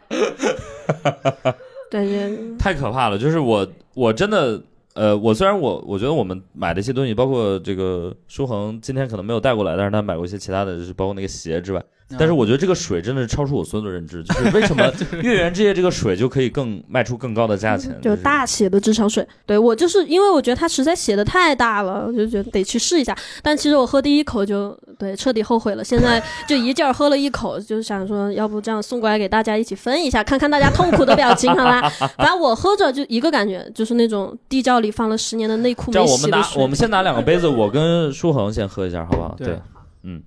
[0.08, 3.18] 对 对， 太可怕了！
[3.18, 4.60] 就是我我真的
[4.94, 11.82] 呃，我虽然我我觉得我们买的一些东西，包括这个舒恒今天可能没有带过来，但是他买过一些其他的，就是包括那个鞋之外。
[12.16, 14.92] 但是我觉得这个水真的是超出我所有的认知，就是 为什么
[15.22, 17.98] 月圆之夜这个水就可以更卖出更高的价钱？
[18.00, 19.26] 就大写的智商税。
[19.44, 23.16] 对我就是因为我觉得它实在写的太大了，我就觉得得去试一下。
[23.42, 31.88] 但其实我喝第一口就对彻底后悔了，现在就一劲儿喝了一口，就想说要不这样送过来给大家一起分一下，看看大家痛苦的表情，好吧？
[32.16, 36.62] 反正我喝着就一个感觉，就是那种地窖里放了十年的内裤这样我们拿没洗的水。
[36.62, 39.34] 我们先拿两个杯子，我跟舒恒先喝一下，好不好？
[39.36, 39.58] 对对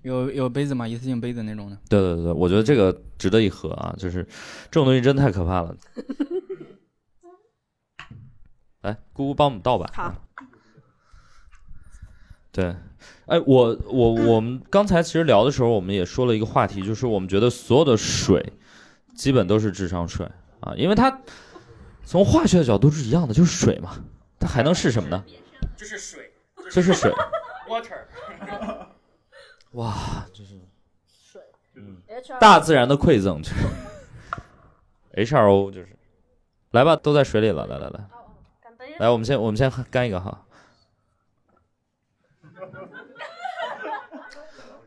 [0.01, 0.87] 有有杯子吗？
[0.87, 1.77] 一次性杯子那种的。
[1.89, 3.95] 对对对，我觉得这个值得一喝啊！
[3.97, 4.23] 就是
[4.69, 5.75] 这种东西真的太可怕了。
[8.81, 9.89] 来，姑姑帮我们倒吧。
[9.93, 10.13] 好。
[12.51, 12.75] 对，
[13.27, 18.53] 哎，我我我们刚才其实聊的时候，我们也说了一个话题，就是我们觉得所有的水
[19.15, 20.25] 基本都是智商税
[20.61, 21.21] 啊，因为它
[22.03, 24.03] 从化学的角度是一样的，就是水嘛，
[24.39, 25.23] 它还能是什么呢？
[25.77, 26.31] 这是水
[26.71, 27.11] 这是水。
[27.67, 28.88] ，water。
[29.73, 30.59] 哇，这是
[31.07, 31.41] 水，
[31.75, 31.97] 嗯
[32.39, 33.55] 大自然的馈赠，就是
[35.13, 35.89] H R O，就是
[36.71, 37.99] 来吧，都在水里了，来来来，
[38.99, 40.45] 来，我们先我们先干一个哈。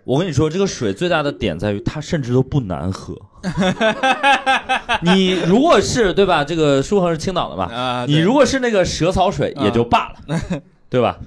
[0.05, 3.17] 我跟你说，这个水最大的点在于它甚至都不难喝。
[5.03, 6.43] 你如果是对吧？
[6.45, 7.73] 这个舒恒是青岛的吧？
[7.73, 11.21] 啊，你如果是那个蛇草水也就罢了， 对吧？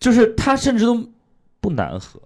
[0.00, 1.06] 就是它甚至都
[1.60, 2.18] 不难喝。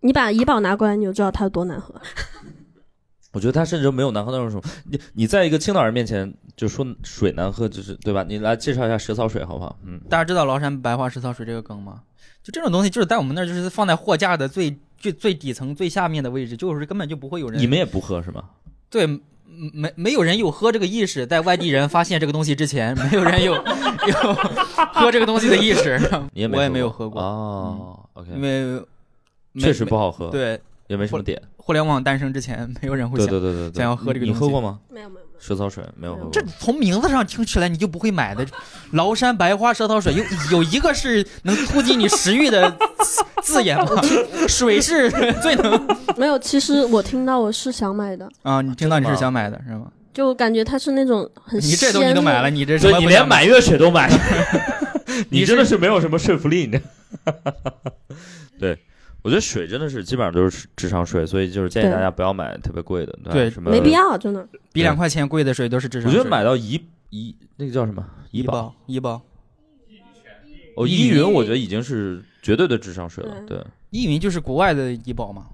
[0.00, 1.94] 你把怡宝拿过来，你就知道它有多难喝。
[3.32, 8.24] 我觉得它甚至没有难喝那种，你你在一个青岛人面前就说水难喝，就是对吧？
[8.26, 9.78] 你来介绍一下蛇草水好不好？
[9.84, 12.00] 嗯，大家知道崂山白花蛇草水这个梗吗？
[12.42, 17.60] 就这种东西，就是在我们那儿就是放在货架的最最最底层最下面的位置，就是根本就不会有人。
[17.60, 18.44] 你们也不喝是吗？
[18.88, 19.20] 对，嗯
[19.74, 24.34] 没没有人有喝这个意识，在外地人发现这个东西之前，没有人有有
[24.94, 26.00] 喝这个东西的意识。
[26.32, 28.08] 你也没我也没有喝过哦。
[28.14, 28.80] OK，因为没
[29.58, 31.40] 确实不好喝，，对也没什么点。
[31.56, 33.30] 互联网诞生之前，没有人会对想。
[33.34, 34.78] 对对对对，想要喝这个东西你喝过吗？
[34.90, 36.30] 没有没有没有，蛇草水没有喝过。
[36.32, 38.46] 这从名字上听起来你就不会买的，
[38.92, 40.24] 崂山白花蛇草水有
[40.58, 44.00] 有一个是能突击你食欲的字字眼吗？
[44.48, 45.10] 水是
[45.42, 46.38] 最能没有。
[46.38, 48.62] 其实我听到我是想买的，啊！
[48.62, 49.92] 你听到你是想买的是吗？
[50.14, 54.16] 就感觉它是那种很你这东西都买了，你这所以你连满月水都买了，
[55.28, 56.82] 你你真的是没有什么说服力，你知
[57.24, 57.44] 道。
[58.58, 58.76] 对，
[59.22, 63.90] 我觉得水真的是基本上都是智商税，所以就是建议大家不要买特别贵的，吧对什么没必。
[63.90, 64.46] 要，真的。
[64.72, 66.18] 比两块钱贵的水都是智商税。
[66.18, 69.22] 我觉得买到怡怡那个叫什么怡宝医保医保
[70.76, 73.34] 哦依云，我觉得已经是绝对的智商税了。
[73.46, 75.46] 对对依云就是国外的怡宝嘛，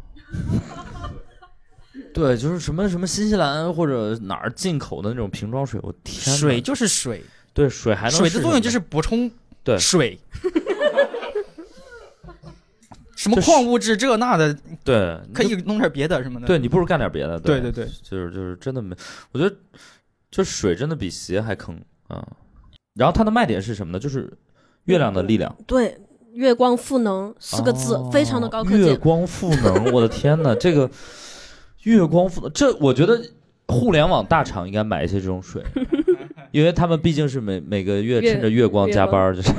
[2.12, 7.24] 对，就是什么什么新西兰或者哪儿进口的那种瓶装水，我天哪，水就是水，
[7.54, 9.30] 对水还能水的作用就是补充
[9.62, 10.18] 对水。
[13.24, 16.46] 什么矿物质这那的，对可以弄点别的什么的。
[16.46, 17.40] 对你不如干点别的。
[17.40, 18.94] 对对对，就是就是真的没，
[19.32, 19.56] 我觉得
[20.30, 21.74] 这水真的比鞋还坑
[22.08, 22.22] 啊。
[22.94, 23.98] 然后它的卖点是什么呢？
[23.98, 24.30] 就是
[24.84, 25.98] 月亮的力量，对，
[26.34, 28.78] 月光赋能四个字、哦非常的高科技。
[28.78, 30.90] 月光赋能，我的天呐，这个
[31.84, 33.20] 月光赋能，这我觉得
[33.68, 35.64] 互联网大厂应该买一些这种水，
[36.52, 39.50] 因为他们毕竟是每每个月月趁着月光月光加班儿，就是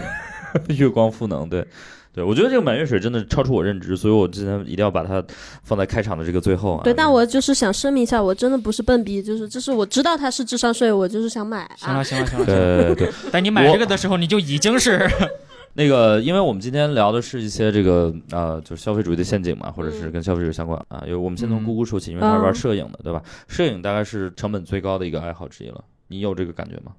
[0.78, 1.68] 月光赋能，对。
[2.16, 5.22] 对，我觉得这个满月水真的超出我认知，所以我今天一定要把它
[5.64, 6.82] 放在开场的这个最后啊。
[6.86, 12.02] 对，但我就是想声明一下，我真的不是笨逼，就是就是我知道它是智商税，我就是想买啊行了。
[12.06, 15.06] 行了行了，行了对对对， 但你买这个的时候，你就已经是
[15.78, 21.02] 那个，因为我们今天聊的是一些这个呃，就是消费主义的陷阱嘛，或者是嗯跟消费者相关啊。
[21.06, 23.22] 因为我们先从嗯姑姑说起，因为她是玩嗯摄影的，对吧？
[23.50, 25.84] 摄影大概是成本最高的一个爱好之一了。
[26.08, 26.94] 你有这个感觉吗？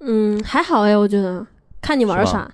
[0.00, 1.46] 嗯，还好哎，我觉得
[1.80, 2.46] 看你玩啥。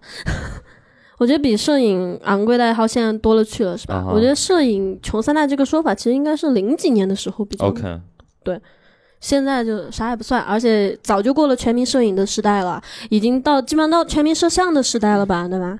[1.18, 8.00] 我觉得比摄影昂贵的爱好现在多了去了，是吧我觉得摄影穷三代这个说法其实应该是零几年的时候比较 OK，
[9.20, 15.78] 现在就啥也不算，而且早就过了全民摄影的时代了，已经到基本上到全民摄像的时代了吧，对吧？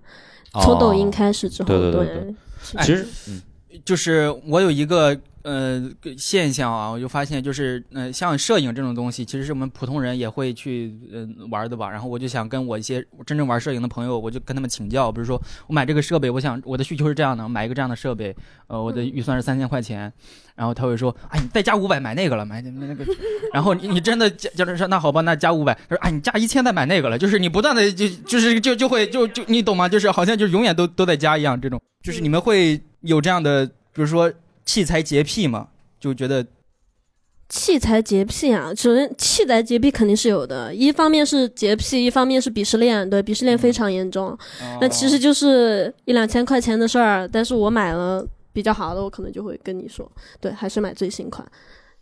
[0.63, 2.35] 从抖音哦开始之后，对对对对对
[2.77, 3.43] 哎其实嗯
[3.85, 11.89] 就是我有一个呃现象啊，我就发现就是呃像摄影这种东西，其实是我们普通人也会去呃玩的吧。
[11.89, 18.35] 然后我就想跟我一些真正玩摄影的朋友，我就跟他们请教，比如说我买这个设备，我想我的需求是这样的，买一个这样的设备，
[18.67, 20.13] 呃，我的预算是三千块钱。
[20.57, 23.05] 然后他会说，哎，你再加五百买那个了，买那那个。
[23.53, 25.75] 然后你你真的加加说那好吧，那加五百。
[25.89, 29.89] 他说，哎，你加一千再买那个了，就是你不断的就就是就就会就就你懂吗？
[29.89, 34.33] 就是好像就永远都都在加一样，这种就是你们会有这样的，比如说
[34.65, 35.69] 器材洁癖嘛？
[36.01, 36.47] 就觉得
[37.49, 44.37] 器材洁癖啊，首先器材洁癖肯定是有的，一方面是洁癖，一方面是鄙视链，对，鄙视链非常严重。
[44.81, 51.47] 那其实就是一两千块钱的事儿，但是我买了比较好的，我可能就会跟你说，对，还是买最新款。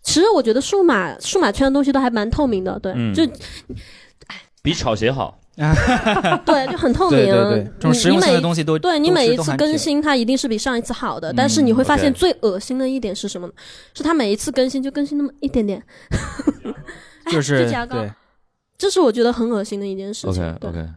[0.03, 3.25] 其实我觉得数码数码圈的东西都还蛮透明的，对，嗯就
[4.63, 5.39] 比炒鞋好。
[6.47, 7.19] 对，就很透明。
[7.19, 13.53] 对对对，这种你实用性你每的东西都对你每一次更新，它一定是比上一次好的，嗯但是你会发现最恶心的一点是什么呢？
[13.93, 15.83] 是它每一次更新就更新那么一点点，
[17.25, 18.11] 哎就是对，
[18.79, 20.43] 这是我觉得很恶心的一件事情。
[20.43, 20.89] OK 对 OK，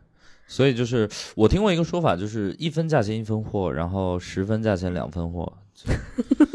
[0.47, 5.51] 所以就是我听过一个说法，就是一分价钱一分货，然后十分价钱两分货，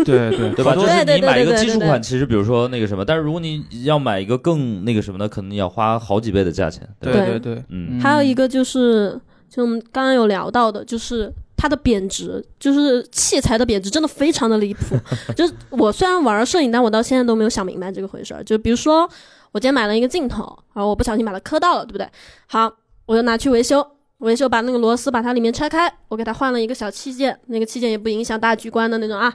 [0.05, 0.75] 对对对吧？
[0.75, 6.89] 就对对是你买一个基础款，其实比如说那个什么，但是如果你要买一个更那个什么的，可能你要花好几倍的价钱。
[7.01, 14.97] 对对对对，嗯还有一个就是，就我们刚刚有聊到的，就是它的贬值，就是器材的贬值，真的非常的离谱。
[15.37, 18.43] 就是我虽然玩摄影，但我到现在都没有想明白这个回事儿。
[18.45, 19.09] 就比如说，
[19.53, 22.09] 我今天买了一个镜头，然后我不小心把它磕到了，对不对？
[22.47, 22.73] 好，
[23.11, 23.85] 我就拿去维修。
[24.19, 29.35] 维修把那个螺丝把它里面拆开，我给它换了一个小器件，那个器件也不影响大局观的那种啊。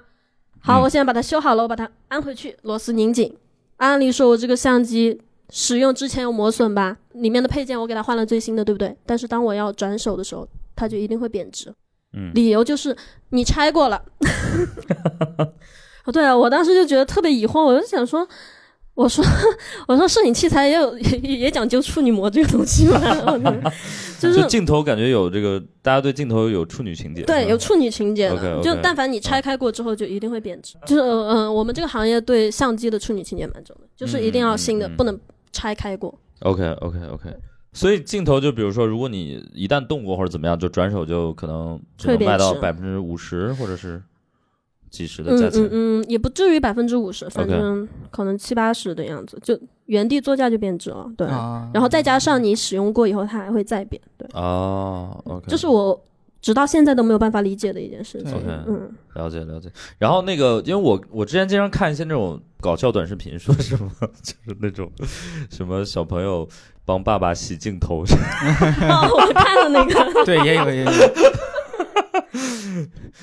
[0.61, 3.35] 好，嗯我现在把它修好了，我把它安回去，螺丝拧紧。
[3.77, 8.95] 按理说，我这个相机使用之前有磨损吧，里面的配件我给它换了最新的，对不对？
[9.05, 11.73] 但是当我要转手的时候，它就一定会贬值，
[12.13, 12.95] 嗯，理由就是
[13.31, 14.01] 你拆过了。
[16.05, 18.25] 哦，对啊，我当时就觉得特别疑惑，我就想说，
[18.95, 19.23] 我说
[19.87, 22.99] 我说摄影器材也有也也讲究处女膜这个东西嘛，
[24.19, 27.21] 就 就是就镜头感觉有这个，大家对镜头有处女情节。
[27.23, 30.75] 对，有处女情节的就但凡你拆开过之后，就一定会贬值。
[30.87, 35.19] 就是嗯、呃我们这个行业对相机的处女情节蛮重的，就是一定要新的，嗯嗯嗯不能
[35.51, 36.17] 拆开过。
[36.39, 37.29] OK OK OK，
[37.73, 44.01] 所以镜头就比如说，如果你一旦动过或者怎么样，就转手就可能只能卖到值百分之五十或者是
[44.89, 45.63] 几十的嗯价钱。
[45.63, 45.69] 嗯
[46.01, 51.09] 嗯，也不至于百分之五十，反正可能七八十的样子，就原地作价就贬值了。
[51.17, 54.01] 对，啊，然后再加上你使用过以后，它还会再贬。
[54.17, 56.01] 对，哦，OK，这是我
[56.41, 58.33] 直到现在都没有办法理解的一件事情。
[58.33, 59.69] OK 嗯，了解了解。
[59.97, 63.89] 然后那个，因为我我之前经常看一些那种搞笑短视频，说什么
[64.21, 64.91] 就是那种
[65.49, 66.47] 什么小朋友
[66.85, 70.91] 帮爸爸洗镜头， 哦，我看了那个， 对，也有也有，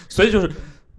[0.08, 0.50] 所以就是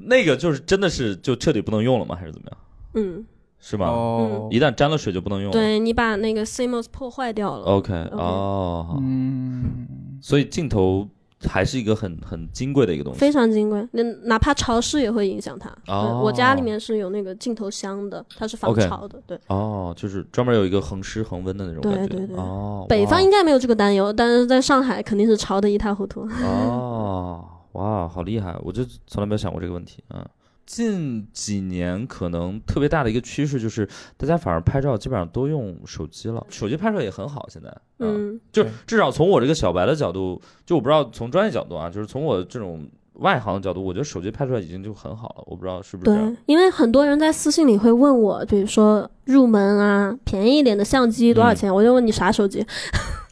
[0.05, 2.15] 那个就是真的是就彻底不能用了吗？
[2.15, 2.57] 还是怎么样？
[2.95, 3.25] 嗯，
[3.59, 3.87] 是吗？
[3.87, 5.53] 哦，一旦沾了水就不能用了。
[5.53, 7.65] 对你把那个 CMOS 破坏掉了。
[7.65, 9.87] OK，哦，嗯，
[10.21, 11.07] 所以镜头
[11.45, 13.19] 还是一个很很金贵的一个东西。
[13.19, 15.69] 非常金贵，那哪怕潮湿也会影响它。
[15.87, 19.21] 哦对我家里面是有那个镜头箱的，它是防 OK 潮的。
[19.25, 22.07] 对，哦，就是专门有一个恒湿恒温的那种感觉。
[22.07, 26.21] 对对对哦，北方应该没有这个担忧，但是在上海肯定是潮的一塌糊涂。
[26.43, 28.55] 哦，哇，好厉害！
[28.63, 30.03] 我就从来没有想过这个问题。
[30.07, 30.27] 啊，
[30.65, 37.47] 近几年可能特别大的一个趋势就是，大家反而拍照基本上都用手机了，手机拍摄也很好。
[37.49, 45.43] 现在，嗯，嗯，就至少从我这个小白的角度，就我不知道从专业角度啊，就是从我这种外行的角度，我觉得手机拍出来已经就很好了。
[45.45, 51.73] 我不知道是不是对。，因为很多人在私信里会问我，比如说入门啊，便宜一点的相机多少钱？
[51.73, 52.65] 我就问你啥手机？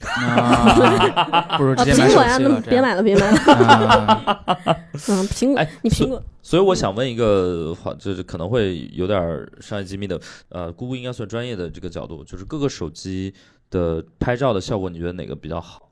[0.02, 3.38] 啊， 不如啊，直接买苹果呀，那别买了，别买了。
[3.38, 4.54] 啊，
[5.10, 13.34] 嗯，苹果哎，你苹果所以我想问一个话，就是可能会有点儿商业机密的，呃，姑姑应该算专业的这个角度，就是各个手机
[13.70, 15.90] 的拍照的效果，你觉得哪个比较好？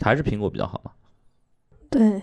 [0.00, 0.90] 还是苹果比较好吗？
[1.90, 2.22] 对。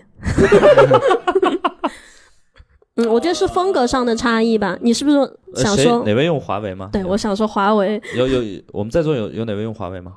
[2.96, 4.76] 嗯，我觉得是风格上的差异吧。
[4.80, 5.16] 你是不是
[5.54, 6.02] 想说？
[6.04, 6.90] 哪位用华为吗？
[6.92, 8.02] 对，我想说华为。
[8.16, 10.14] 有有，我们在座有有哪位用华为吗？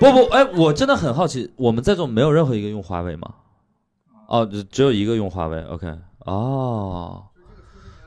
[0.00, 3.34] 不不，哎，我真的很好奇，我们在座没有任何一个用华为吗？
[4.28, 5.86] 哦，只只有一个用华为，OK，
[6.20, 7.24] 哦，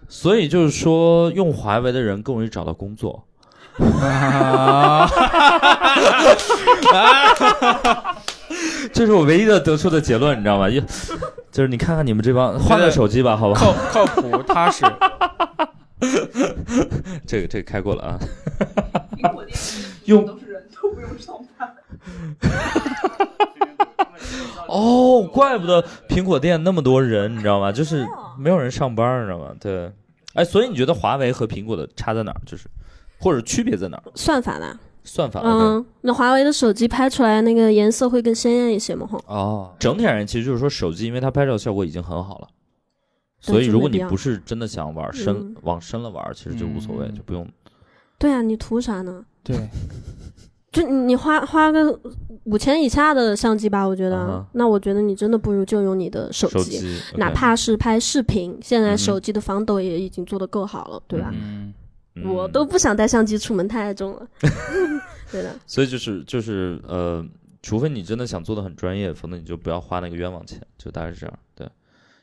[0.10, 3.27] 所以就是说，用华为的人更容易找到工作。
[4.02, 5.10] 啊
[8.94, 10.70] 这是我唯一的得出的结论，你知道吗？
[10.70, 10.80] 就
[11.52, 13.60] 就是你看看你们这帮换个手机吧，好吧？
[13.60, 14.84] 靠靠谱踏实，
[17.28, 18.18] 这个这个开过了啊。
[19.16, 19.58] 苹果店
[20.06, 21.70] 用都是人，都不用上班。
[24.68, 27.72] 哦，怪不得苹果店那么多人，你知道吗？
[27.72, 28.06] 就是
[28.38, 29.52] 没有人上班，你知道吗？
[29.60, 29.92] 对。
[30.34, 32.42] 哎，所以你觉得华为和苹果的差在哪儿？
[32.46, 32.68] 就是
[33.20, 34.04] 或者区别在哪儿？
[34.16, 35.42] 算法啦，算法。
[35.44, 39.08] 嗯，那华为的手机拍出来那个颜色会更鲜艳一些嘛？
[39.08, 42.48] 吼，哦，整体而言，其实就是说手机，因为它拍照效果已经很好了，
[43.40, 47.48] 所以如果你不是真的想玩深、嗯往深了玩，其实就无所谓，嗯就不用。
[48.20, 49.24] 对啊，你图啥呢？
[49.44, 49.56] 对，
[50.72, 52.00] 就你你花花个
[52.44, 56.82] 五千以下的相机吧，我觉得，那我觉得你真的不如就用你的手手机，
[57.18, 61.32] 哪怕是拍视频，现在手机的防抖也已经做得够好了，对吧？
[61.34, 61.74] 嗯，
[62.24, 64.28] 嗯我都不想带相机出门，太重了。
[65.32, 67.26] 对的，所以就是就是呃，
[67.62, 71.40] 除非你真的想做的很专业，否则你就不要花那个冤枉钱，就大概是这样。
[71.54, 71.70] 对，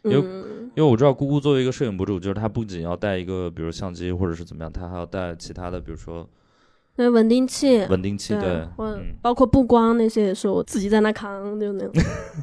[0.03, 6.27] 有嗯，因为我知道姑姑作为一个摄影博主，就是她不仅要带一个比如相机或者是怎么样，她还要带其他的，比如说
[6.97, 9.15] 那稳定器，稳定器，对，或嗯。
[9.21, 12.03] 包括布光那些也是我自己在那扛，就那种。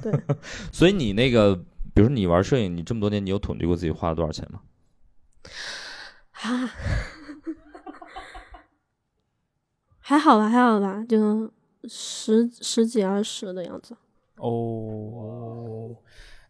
[0.72, 1.56] 所以你那个，
[1.94, 4.60] 比如说你玩摄影，你这么多年，你有统计过自己花了多少钱吗？
[6.34, 6.70] 啊，
[10.12, 11.50] 还好吧，还好吧，就
[11.88, 13.96] 十十几二十的样子。
[14.36, 15.90] 哦，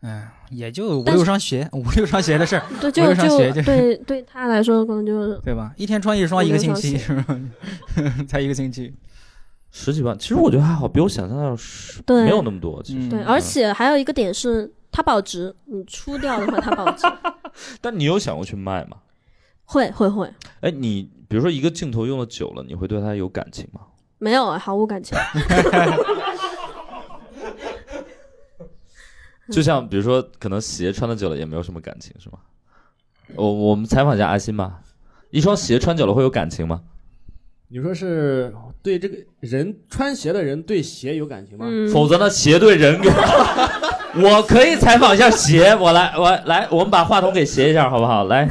[0.02, 5.72] 嗯，也就五六双鞋，五六双鞋的事儿，对，就就就对对他来说，可能就是 对吧？
[5.78, 7.40] 一天穿一双，一个星期是吧？
[8.28, 8.92] 才一个星期，
[9.70, 12.82] 十几万，其实我觉得还好，比我想象的要是对没有那么多。
[12.82, 17.06] 其实，嗯对，而且还有一个点是，它保值，你出掉的话它保值，
[17.80, 18.98] 但你有想过去卖吗？
[19.66, 23.80] 会会会，哎，你比如说一个镜头用的久了，你会对它有感情吗？
[24.18, 25.18] 没有啊，毫无感情。
[29.50, 32.38] 就像比如说，可能鞋穿的久了也没有什么感情，是吗？
[33.36, 34.82] 我我们采访一下阿新吧，
[35.30, 36.82] 一双鞋穿久了会有感情吗？
[37.70, 38.54] 你说是
[38.84, 41.66] 对这个人穿鞋的人对鞋有感情吗？
[41.70, 43.10] 嗯，否则呢，鞋对人有。
[44.22, 48.26] 我可以采访一下鞋，我来，我来，我们把话筒给斜一下，好不好？
[48.26, 48.50] 来，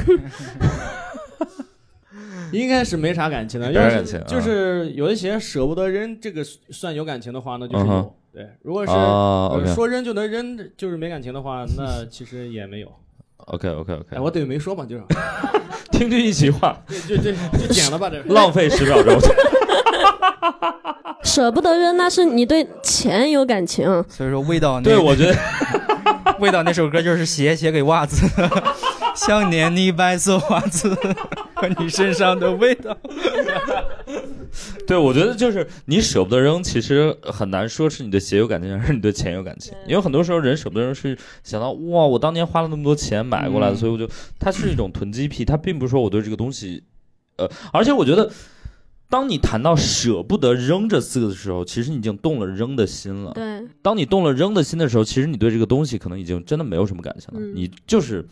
[2.59, 4.25] 应该是没啥感情的，要是感情啊。
[4.27, 8.15] 就是有一些舍不得扔，这个算有感情的话，那就是有。
[8.33, 12.87] 对，如果是、说扔就能扔，就是没感情的话，那其实也没有。
[13.37, 15.03] OK OK OK，哎，我等于没说嘛，就是，
[15.91, 18.21] 听君一席话，对，就就就剪了吧，这。
[18.33, 19.19] 浪费十秒钟。
[21.23, 23.85] 舍不得扔，那是你对钱有感情。
[24.07, 25.35] 所以说味道那对，我觉得。
[26.39, 28.25] 味道那首歌就是写写给袜子
[29.21, 30.93] 的，想念你白色袜子
[31.53, 32.97] 和你身上的味道。
[34.85, 39.73] 对，我觉得就是你舍不得扔，其实很难说是你的鞋有感情，还是你对钱有感情。
[39.87, 44.09] 因为很多时候人舍不得扔，是想到哇，我当年花了那么多钱买过来的，嗯所以我就
[44.39, 46.83] 它是一种囤积癖，它并不是说我对这个东西，
[47.37, 48.31] 呃，而且我觉得。
[49.11, 53.33] 当你谈到舍不得扔这四个的时候，其实你已经动了扔的心了。
[53.33, 58.25] 对，当你动了扔的心的时候，其实你对这个东西可能已经真的没有什么感情了，嗯你就是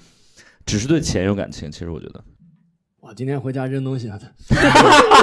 [0.66, 1.72] 只是对钱有感情。
[1.72, 2.24] 其实我觉得
[3.02, 4.20] 哇，今天回家扔东西啊，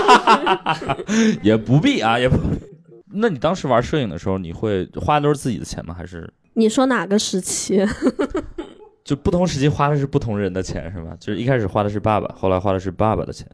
[1.43, 2.37] 也不必啊，也不。
[3.13, 5.95] 那你当时玩摄影的时候，你会花的都是自己的钱吗？
[5.95, 7.87] 还是你说哪个时期？
[9.05, 11.17] 就不同时期花的是不同人的钱是吗？
[11.21, 13.49] 就是一开始花的是爸爸，后来花的是爸爸的钱。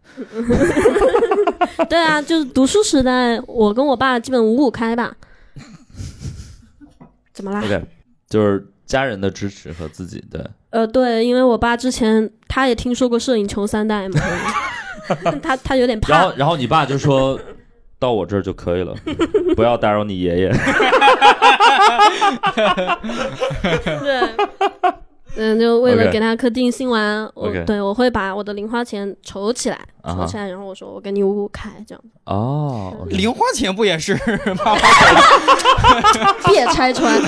[1.90, 5.14] 对啊，就是读书时代，我跟我爸基本五五开吧。
[7.34, 7.84] 怎么啦？OK，
[8.28, 10.50] 就是家人的支持和自己的。
[10.70, 14.20] 呃，对，因为我爸之前他也听说过摄影穷三代嘛，
[15.42, 16.34] 他他有点怕然后，。
[16.36, 17.40] 然后你爸就说。
[17.98, 18.92] 到我这儿就可以了，
[19.54, 20.48] 不要打扰你爷爷。
[24.02, 24.28] 对，
[25.36, 34.14] 嗯，就为了给他颗定心丸，我对我会把我的零花钱筹起来，筹起来，然后我说我给你五五开，这样哦，OK 零花钱不也是
[34.64, 34.80] 爸爸
[36.50, 37.18] 别拆穿。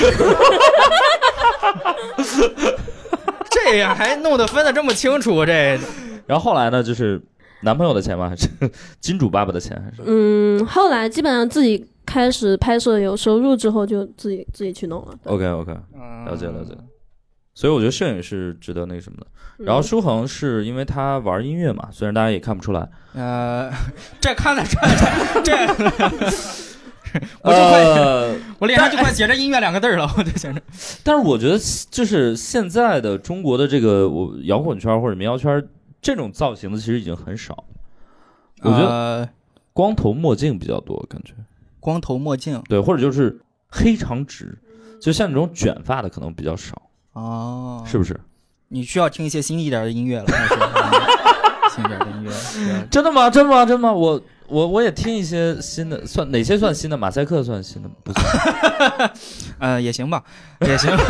[3.51, 5.45] 这样还弄得分得这么清楚？
[5.47, 5.79] 这
[6.27, 7.21] 然后后来呢，就是
[7.63, 8.29] 男朋友的钱吗？
[8.29, 8.47] 还是
[9.01, 9.81] 金主爸爸的钱？
[9.83, 15.15] 还是嗯，后来基本上自己开始拍摄有收入之后，就自己自己去弄了。
[15.23, 15.73] 对 OK OK，
[16.27, 16.77] 了解了解。
[17.55, 19.27] 所以我觉得摄影是值得那个什么的。
[19.59, 19.67] 嗯。
[19.67, 23.71] 然后舒恒是因为他玩音乐嘛，虽然大家也看不出来，呃，
[24.21, 25.55] 这看得出来，这
[27.43, 30.61] 我就快，呃，我脸上就快写着“音乐”两个字儿了，我就想着。
[31.05, 31.57] 但是我觉得
[31.89, 35.65] 就是现在的中国的这个我摇滚圈或者民谣圈
[36.03, 37.65] 这种造型的其实已经很少，
[38.63, 39.29] 我觉得呃
[39.73, 41.35] 光头墨镜比较多，感觉。
[41.79, 42.61] 光头墨镜。
[42.69, 44.59] 对，或者就是黑长直，
[45.01, 46.83] 就像这种卷发的可能比较少，
[47.15, 48.19] 哦，是不是？
[48.69, 52.31] 你需要听一些新一点的音乐了，开始嗯 新一点的音乐。
[52.91, 53.31] 真的吗？
[53.31, 53.65] 真的吗？
[53.65, 53.93] 真的吗？
[53.93, 56.97] 我我我也听一些新的，算哪些算新的？
[56.97, 57.95] 马赛克算新的吗？
[58.03, 59.11] 不算。
[59.61, 60.23] 呃，也行吧，
[60.67, 61.05] 也行吧。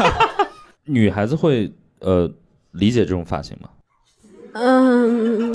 [0.85, 2.31] 女孩子会呃
[2.73, 3.69] 理解这种发型吗？
[4.53, 5.53] 嗯，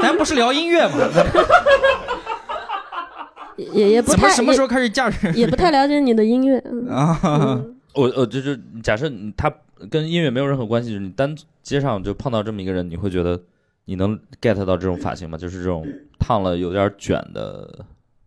[0.00, 0.94] 咱不是聊音乐吗？
[3.56, 6.58] 也也不怎么太什么时候开始嫁人也也不太了解你的音乐。
[6.64, 7.94] 嗯啊？
[7.94, 9.52] 我呃，就是假设你他
[9.90, 13.40] 跟音乐没有任何关系，就是你单街上就碰到这么一个人，你会觉得
[13.84, 15.36] 你能 get 到这种发型吗？
[15.36, 15.86] 就是这种
[16.18, 17.84] 烫了有点卷的，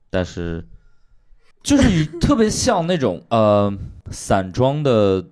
[0.09, 0.66] 但是
[1.63, 3.74] 就是以特别像那种呃
[4.11, 5.24] 散装的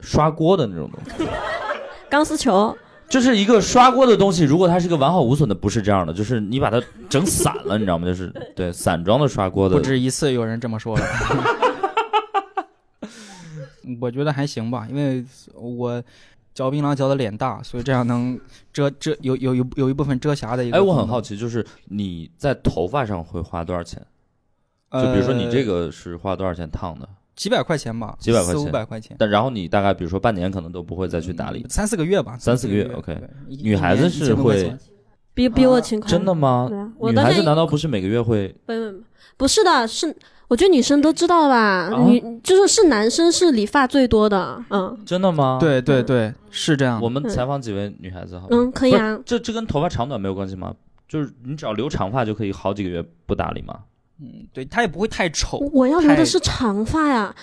[0.00, 1.30] 刷锅的那种东西。
[2.10, 2.76] 钢丝球，
[3.08, 8.06] 就是一个刷锅的东西，如果它是一个完好无损的，不是这样的，就是你把它整散了，你知道吗？
[8.06, 11.04] 就是对散装的刷锅的不，止一次有人这么说了。
[14.00, 15.24] 我觉得还行吧，因为
[15.54, 16.02] 我
[16.54, 18.38] 嚼槟榔嚼的脸大，所以这样能
[18.72, 20.76] 遮遮有有有有一部分遮瑕的一个。
[20.76, 24.00] 哎，我很好，奇，就是你在头发上会花多少钱？
[24.90, 27.08] 就呃比如说你这个是花多少钱烫的？
[27.34, 31.68] 几百块钱吧，几百块钱四五百块钱，但然后你大概比如说半年可能都不会再去打理嗯。
[31.68, 34.76] 三四个月吧，三四个月 OK 女孩子是一年1000多块会
[35.34, 36.08] 比比我勤快。
[36.08, 38.54] 真的吗对啊，我女孩子难道不是每个月会？
[38.64, 39.02] 不不
[39.36, 40.16] 不是的，是
[40.48, 41.56] 我觉得女生都知道吧？
[41.56, 47.00] 啊女就是是男生是理发最多的，嗯真的吗？，对对对，是这样。
[47.00, 48.46] 我们采访几位女孩子好？
[48.50, 49.18] 嗯，可以啊。
[49.24, 50.74] 这这跟头发长短没有关系吗？
[51.08, 53.78] 就是你只要留长发就可以好几个月不打理吗？
[54.20, 55.58] 嗯，对，他也不会太丑。
[55.58, 57.34] 我我要留的是长发呀。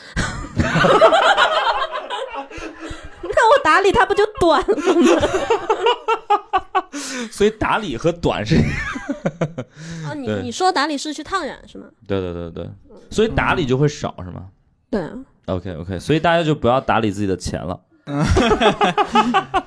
[3.23, 3.27] 那
[3.57, 5.21] 我打理它不就短了吗？
[7.31, 8.55] 所以打理和短是，
[10.05, 11.85] 啊，你 你说打理是去烫染是吗？
[12.07, 12.69] 对对对对，
[13.09, 14.45] 所以打理就会少是吗
[14.89, 15.11] 对啊
[15.45, 17.79] ，？OK OK，所以大家就不要打理自己的钱了，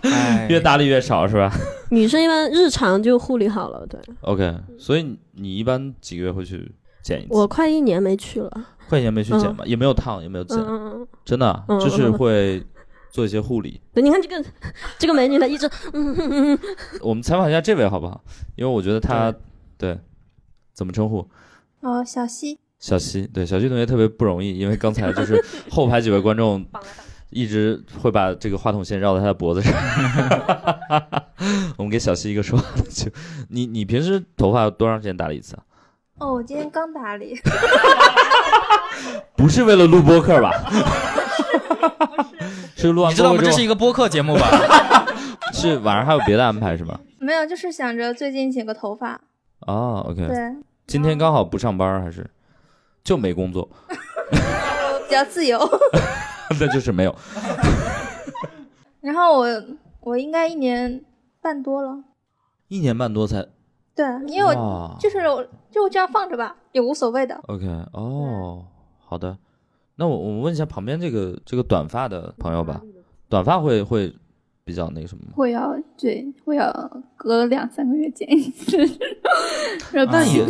[0.02, 1.50] 哎，越打理越少是吧
[1.90, 3.86] 女生一般日常就护理好了。
[3.86, 6.70] 对？OK，所以你一般几个月会去
[7.02, 7.28] 剪一次？
[7.30, 8.50] 我快一年没去了。
[8.88, 12.62] 快一年没去剪吧，也没有烫，也没有剪，嗯真的就是嗯会
[13.14, 13.80] 做一些护理。
[13.92, 14.44] 对，你看这个
[14.98, 15.70] 这个美女呢，一直
[17.00, 18.20] 我们采访一下这位好不好？
[18.56, 19.32] 因为我觉得她
[19.78, 19.96] 对
[20.72, 21.24] 怎么称呼？
[21.82, 25.40] 哦，小西，小西，对小西同学特别不容易，因为刚才就是
[25.70, 26.66] 后排几位观众
[27.30, 29.72] 一直会把这个话筒线绕在他的脖子上。
[31.78, 33.12] 我们给小西一个说话的机会。
[33.48, 35.62] 你你平时头发多长时间打理一次啊？
[36.18, 37.38] 哦，我今天刚打理，
[39.36, 40.50] 不是为了录播客吧？
[42.76, 43.40] 是录完你知道吗？
[43.42, 44.46] 这是一个播客节目吧？
[45.52, 46.98] 是晚上还有别的安排是吧？
[47.18, 49.20] 没有，就是想着最近剪个头发。
[49.66, 50.54] 哦，OK，对，
[50.86, 52.28] 今天刚好不上班还是
[53.02, 53.68] 就没工作？
[55.08, 55.58] 比较自由。
[56.60, 57.14] 那就是没有。
[59.00, 59.46] 然后我
[60.00, 61.02] 我应该一年
[61.40, 62.04] 半多了。
[62.68, 63.46] 一年半多才
[63.94, 67.40] 对，因为我就是我就这样放着吧，也无所谓的。
[67.46, 68.64] OK 哦，
[69.04, 69.36] 好的。
[69.96, 72.82] 那我我问一下旁边这个这个短发的朋友吧，
[73.28, 74.12] 短发会会
[74.64, 75.32] 比较那个什么吗？
[75.36, 76.72] 会要对，会要
[77.16, 78.76] 隔两三个月剪一次，
[79.92, 80.44] 然后那也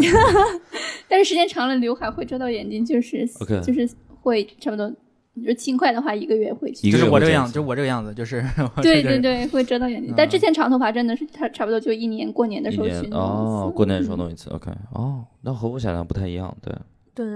[1.08, 3.88] 但是时间长了，刘海会遮到眼睛，就是 OK 就是
[4.22, 4.90] 会差不多，
[5.34, 6.90] 你说轻快的话，一个月会去。
[6.90, 8.42] 就是我这个样子，就是 我这个样子，就是
[8.82, 10.10] 对对对，会遮到眼睛。
[10.12, 14.48] 嗯但之前长头发真的是，差差不多就一年过年的时候去弄哦，一次过年的时候弄一次。
[14.50, 16.56] OK 哦，那和我想象不太一样。
[16.62, 16.72] 对
[17.14, 17.26] 对，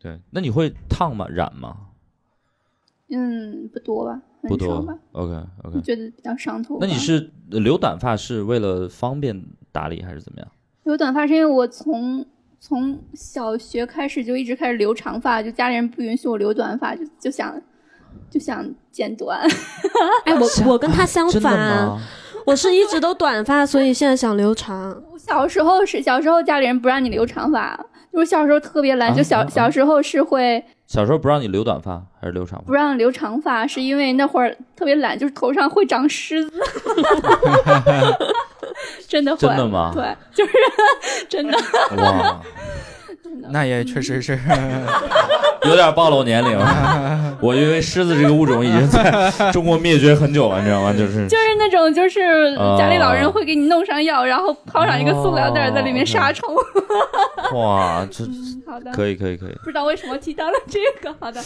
[0.00, 1.26] 对，那你会烫吗？
[1.28, 1.76] 染吗？
[3.10, 4.98] 嗯，不多吧，不多少吧，。
[5.12, 5.34] OK
[5.64, 5.80] OK，。
[5.80, 6.86] 觉得比较伤头发。
[6.86, 10.48] 那你是呃留短发是为了方便打理还是怎么样？
[10.84, 12.24] 留短发是因为我从
[12.60, 17.60] 从小学开始就一直开始留长发，就家里人不允许我留短发，就就想
[18.30, 19.40] 就想剪短。
[20.26, 22.00] 哎，我我跟他相 真的反，吗？
[22.46, 25.02] 我是一直都短发，所以现在想留长。
[25.10, 27.86] 我小时候是小时候家里人不让你留长发，
[28.18, 32.72] 就是小时候特别懒，啊就小、啊啊小时候是会小时候不让你留短发还是留长发不？
[32.72, 36.50] 让留长发，是因为那会儿特别懒，就是头上会长虱子。
[39.06, 39.38] 真的会？
[39.40, 40.04] 真的吗对，
[40.34, 40.52] 就是
[41.30, 41.56] 真的。
[41.98, 42.40] 哇，
[43.50, 44.36] 那也确实是，
[45.64, 46.58] 有点暴露年龄。
[47.40, 50.92] 我因为狮子这个物种已经在 中国灭绝很久了，你知道吗？
[50.92, 52.20] 就是就是那种，就是
[52.58, 56.52] 哦家里老人会给你弄上药，然后泡上一个塑料袋在里面杀虫。
[57.54, 58.90] 哇，这嗯，好的。
[58.92, 59.52] 可以可以可以。
[59.62, 61.40] 不知道为什么提到了这个，好的，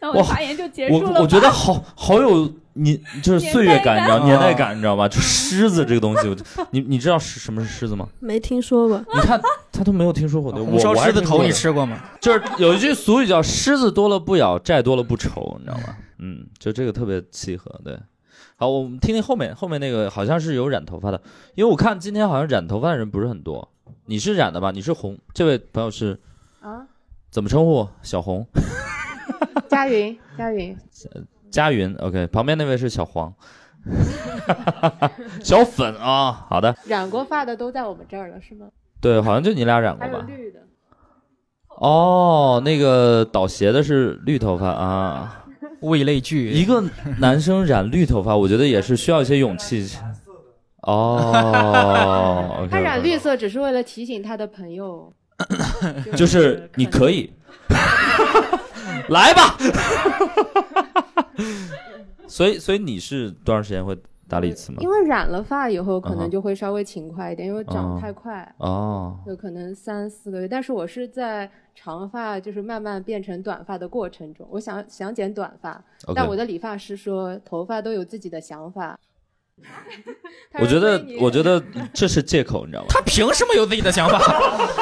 [0.00, 1.12] 那我的发言就结束了。
[1.16, 5.08] 我我觉得好好有你就是岁月感，你知道年代感年代感，你知道吧？
[5.08, 6.36] 就狮子这个东西，我
[6.70, 8.08] 你你知道是什么是狮子吗？
[8.20, 9.40] 没听说过，你看
[9.72, 12.00] 他都没有听说过的，我烧狮子头你吃过吗？
[12.20, 15.96] 就是有一句俗语叫“狮子多了不咬，债多了不愁”，你知道吗？
[16.18, 17.80] 嗯，就这个特别契合。
[17.84, 17.98] 对，
[18.56, 21.20] 好，我们听听后面后面那个好像是有染头发的，
[21.54, 23.68] 因为我看今天好像染头发的人不是很多。
[24.06, 24.70] 你是染的吧？
[24.70, 26.18] 你是红，这位朋友是
[26.60, 26.86] 啊，
[27.30, 27.88] 怎么称呼？
[28.02, 28.46] 小红，
[29.68, 30.76] 佳云，佳云，
[31.50, 33.32] 佳云，OK，旁边那位是小黄，
[35.42, 38.66] 小粉啊、好的，染过发的都在我们这儿了，是吗？
[39.00, 40.24] 对，好像就你俩染过还有吧？
[40.26, 40.60] 绿的，
[41.68, 45.44] 哦，那个倒鞋的是绿头发啊。
[45.82, 46.82] 物以类聚，一个
[47.20, 49.88] 男生染绿头发，我觉得也是需要一些勇气。
[50.82, 55.12] 哦 他染绿色只是为了提醒他的朋友，
[56.16, 57.32] 就是你可以
[59.08, 59.56] 来吧。
[62.26, 63.96] 所以，所以你是多长时间会
[64.28, 64.88] 打理一次吗因？
[64.88, 68.54] 为染了发以后可能就会稍微勤快一点，因为长哦得太快。
[68.58, 75.82] 哦，有可能三四个月，但是我是在长发就是慢慢变成短发的过程中，我想想剪短发
[76.14, 78.98] 但我的理发师说头发都有自己的想法。
[80.60, 81.60] 我觉得我觉得
[81.92, 82.86] 这是借口，你知道吗？
[82.90, 84.20] 他凭什么有自己的想法？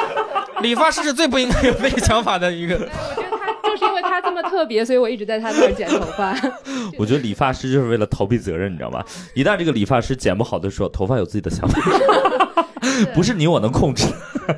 [0.61, 2.77] 理发师是最不应该有自己想法的一个。
[3.77, 6.35] 是因为他这么特别，所以我一直在他那儿剪头发。
[6.97, 9.03] 我觉得理发师就是为了逃避责任，你知道吗？
[9.33, 11.81] 一旦这个理发师剪不好的时候，头发有自己的想法，
[13.15, 14.07] 不是你我能控制。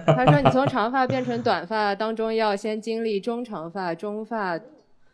[0.06, 4.58] 他说你从长发变成短发当中要先经历中长发、中发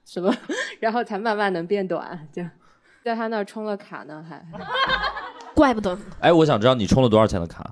[0.06, 0.34] 什么，
[0.80, 2.28] 然后才慢慢能变短。
[2.34, 2.50] 这样，
[3.04, 4.46] 在他那儿充了卡呢，还
[5.54, 5.98] 怪不得。
[6.20, 7.70] 哎，我想知道你充了多少钱的卡？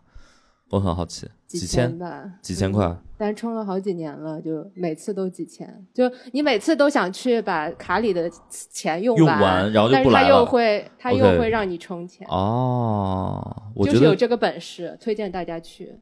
[0.74, 2.98] 我很好奇，几千吧，几千块。
[3.16, 13.40] 但是充了好几年了，就每次都几千，就你每次都想去把卡里的钱用用完然后就但是他又会他又会让你充钱，哦，
[13.76, 15.96] 我觉得，就是有这个本事，推荐大家去。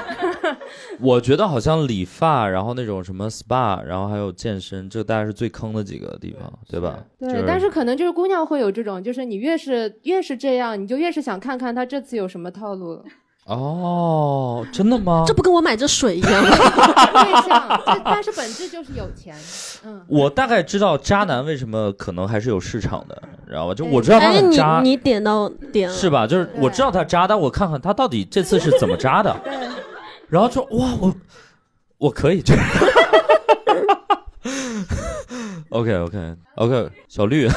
[1.00, 7.04] 我觉得好像理发，然后那种什么 SPA，然后还有健身，这大概是最坑的几个地方，对吧？
[7.18, 13.04] 对，就但是可能就是姑娘会有这种，就是你越是越是这样，你就越是想看看她这次有什么套路了。
[13.50, 15.24] 哦，真的吗？
[15.26, 16.50] 这不跟我买这水一样吗？
[17.12, 19.34] 对象，这但是本质就是有钱。
[19.84, 23.74] 嗯，我大概知道渣男为什么可能还是有市场的，知道吧？
[23.74, 26.26] 就我知道他渣，你点到点了，是吧？
[26.28, 29.34] 就是我知道他渣，但我看看他到底这次是怎么渣的，
[30.28, 31.14] 然后就哇，我
[31.98, 32.64] 我可以这样。
[35.70, 37.48] OK OK OK，小绿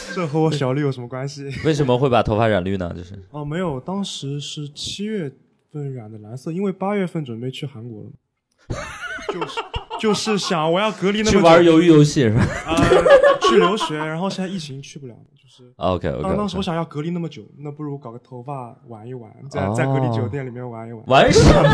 [0.14, 1.48] 这和我小绿有什么关系？
[1.64, 2.92] 为什么会把头发染绿呢？
[2.96, 5.30] 就是哦，没有，当时是七月
[5.72, 8.10] 份染的蓝色，因为八月份准备去韩国了，
[9.32, 9.60] 就是
[10.00, 12.76] 就是想我要隔离那么久去玩鱿鱼游戏是吧啊、
[13.48, 15.72] 去留学，然后现在疫情去不了，就是。
[15.76, 21.02] ？OK OK，当当时我想要隔离那么久，那不如搞个头发玩一玩，在哦在隔离酒店里面玩一玩。
[21.06, 21.72] 玩什么玩？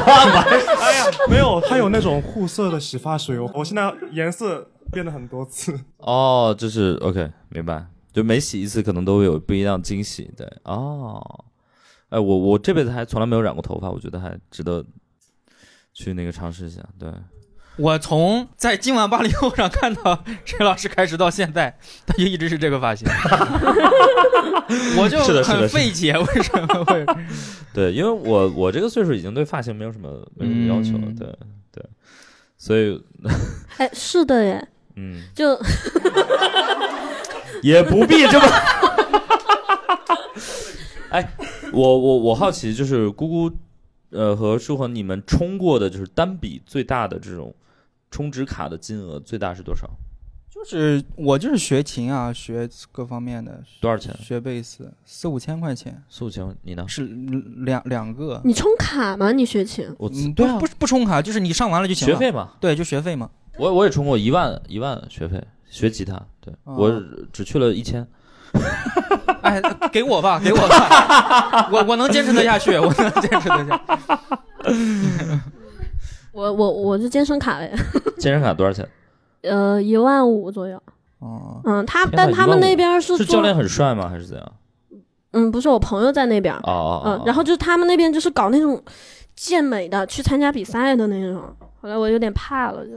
[0.80, 5.78] 哎呀，没有，它有那种护色的洗发水，我我现在颜色变了很多次。
[5.98, 7.86] 哦，就是 OK，明白。
[8.14, 10.30] 就每洗一次，可能都会有不一样惊喜。
[10.36, 11.44] 对，哦，
[12.10, 14.84] 哎，我我这辈子还从来没有染过头发，我觉得还值得
[15.92, 16.80] 去那个尝试一下。
[16.96, 17.12] 对，
[17.76, 23.08] 我从在今晚八零后上看到陈老师开始到现在，他就一直是这个发型，
[24.96, 27.04] 我就是的是的是的很费解，为什么会？
[27.74, 31.04] 对，因为我我这个岁数已经对发型没有什么没有什么要求了。
[31.08, 31.36] 嗯对
[31.72, 31.84] 对，
[32.56, 33.02] 所以
[33.78, 35.58] 哎，是的耶，嗯，就
[37.64, 38.46] 也不必这么。
[41.08, 41.26] 哎，
[41.72, 43.50] 我我我好奇，就是姑姑，
[44.10, 47.54] 呃，和舒恒，你们充过的就是单笔最大的这种
[48.10, 49.88] 充值卡的金额最大是多少？
[50.52, 54.14] 就是我就是学琴啊，学各方面的，多少钱？
[54.20, 56.84] 学贝斯四五千块钱，四五千，你呢？
[56.86, 57.06] 是
[57.64, 58.40] 两两个。
[58.44, 59.32] 你充卡吗？
[59.32, 59.88] 你学琴？
[59.98, 62.14] 我嗯，对啊不不不充卡，就是你上完了就行了。
[62.14, 63.30] 学费嘛，对，就学费嘛。
[63.56, 65.42] 我我也充过一万一万学费
[65.74, 67.02] 学吉他，对、哦我
[67.32, 68.06] 只去了一千。
[69.42, 69.60] 哎，
[69.90, 73.80] 给我吧， 给我吧，我我能坚持得下去， 我能坚持得下。
[76.30, 77.72] 我我我是健身卡嘞，
[78.18, 78.88] 健身卡多少钱？
[79.42, 80.80] 呃，一万五左右。
[81.18, 84.08] 哦，嗯，他但他们那边是是教练很帅吗？
[84.08, 84.52] 还是怎样？
[85.32, 88.80] 嗯，不是我朋友在那边，哦哦哦嗯，然后就是他们那边就是搞那种
[89.34, 91.42] 健美的，去参加比赛的那种。
[91.80, 92.92] 后来我有点怕了，就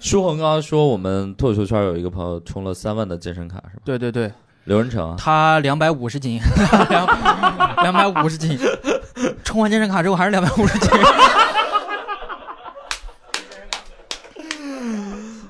[0.00, 3.82] 舒恒刚刚说我们脱口秀圈有一个朋友充了三万的健身卡是吧？
[3.84, 4.32] 对对对，
[4.64, 6.40] 刘仁成啊，他两百五十斤，
[6.88, 7.06] 两
[7.82, 8.58] 两百五十斤，
[9.44, 10.88] 充完健身卡之后还是两百五十斤。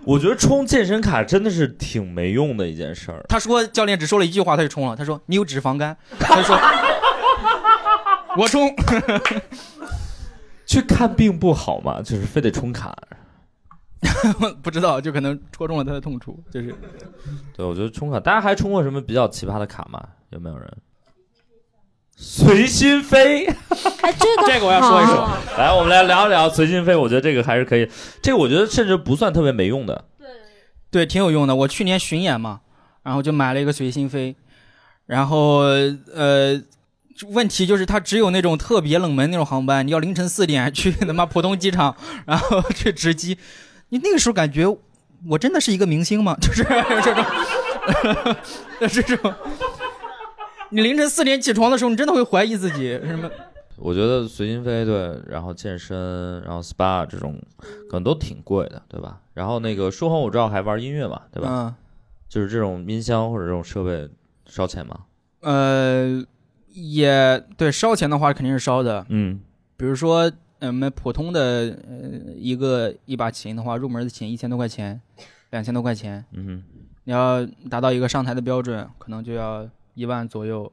[0.04, 3.24] 我觉得充健身卡真的是挺没用的一件事儿。
[3.28, 6.58] 他说教练只说了一句话他就充了，他说你有脂肪肝，他说
[8.36, 8.68] 我充。
[10.66, 12.02] 去看病不好吗？
[12.02, 12.96] 就是非得充卡。
[14.62, 16.74] 不知道，就可能戳中了他的痛处，就是
[17.56, 20.02] 对，我觉得充卡，大家还充过什么比较奇葩的卡吗？
[20.30, 20.70] 有没有人？
[22.16, 23.54] 随心飞，哎，
[24.12, 25.26] 这个 这个我要说一说。
[25.56, 26.94] 来，我们来聊一聊随心飞。
[26.94, 27.88] 我觉得这个还是可以，
[28.22, 30.04] 这个我觉得甚至不算特别没用的。
[30.90, 31.54] 对，挺有用的。
[31.54, 32.60] 我去年巡演嘛，
[33.04, 34.36] 然后就买了一个随心飞，
[35.06, 35.60] 然后
[36.14, 36.60] 呃，
[37.28, 41.96] 问题就是它只有那种特别冷门那种航班，你要凌晨四点去他妈浦东机场，
[42.26, 43.38] 然后去值机，
[43.90, 44.66] 你那个时候感觉
[45.28, 46.34] 我真的是一个明星吗？
[46.40, 47.24] 就是这种，
[48.88, 49.34] 这种。
[50.70, 53.30] 你凌晨四点起床的时候，你真的会怀疑自己什么？
[53.76, 57.40] 我觉得随心飞对，然后健身，然后 SPA 这种
[57.88, 59.18] 可能都挺贵的，对吧？
[59.34, 61.48] 然后那个舒恒我知道还玩音乐嘛，对吧？
[61.50, 61.74] 嗯
[62.28, 64.08] 就是这种音箱或者这种设备
[64.46, 64.96] 烧钱吗？
[65.40, 66.24] 呃，
[66.68, 69.04] 也对，烧钱的话肯定是烧的。
[69.08, 69.40] 嗯，
[69.76, 75.00] 比如说，呃我们普通的呃一个一把琴的话，入门的琴一千多块钱，
[75.50, 76.24] 两千多块钱。
[76.32, 76.62] 嗯哼，
[77.04, 80.70] 你要达到一个上台的标准，可能就要一万左右，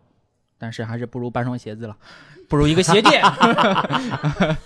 [0.58, 1.96] 但是还是不如半双鞋子了，
[2.48, 3.22] 不如一个鞋垫。
[3.24, 4.58] 哎。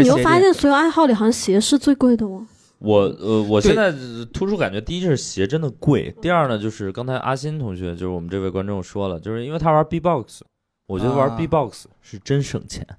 [0.00, 2.46] 你又发现所有爱好里好像鞋是最贵的哦。
[2.78, 3.92] 我呃，我现在
[4.32, 10.42] 突出感觉，第一是鞋真的贵，第二呢就是刚才阿新同学，就是我们这位观众说了，就是因为他玩 B-box，
[10.86, 12.96] 我觉得玩啊 B-box 是真省钱，啊，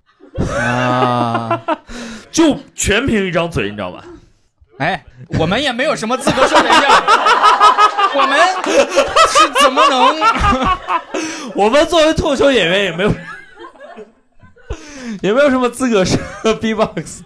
[2.32, 4.04] 就全凭一张嘴，你知道吧？
[4.78, 5.06] 哎，
[5.40, 7.04] 我们也没有什么资格说人家，
[8.14, 8.38] 我们
[9.30, 10.20] 是怎么能？
[11.56, 13.14] 我们作为脱口秀演员也没有，
[15.24, 16.20] 也没有什么资格说
[16.56, 17.22] B-box。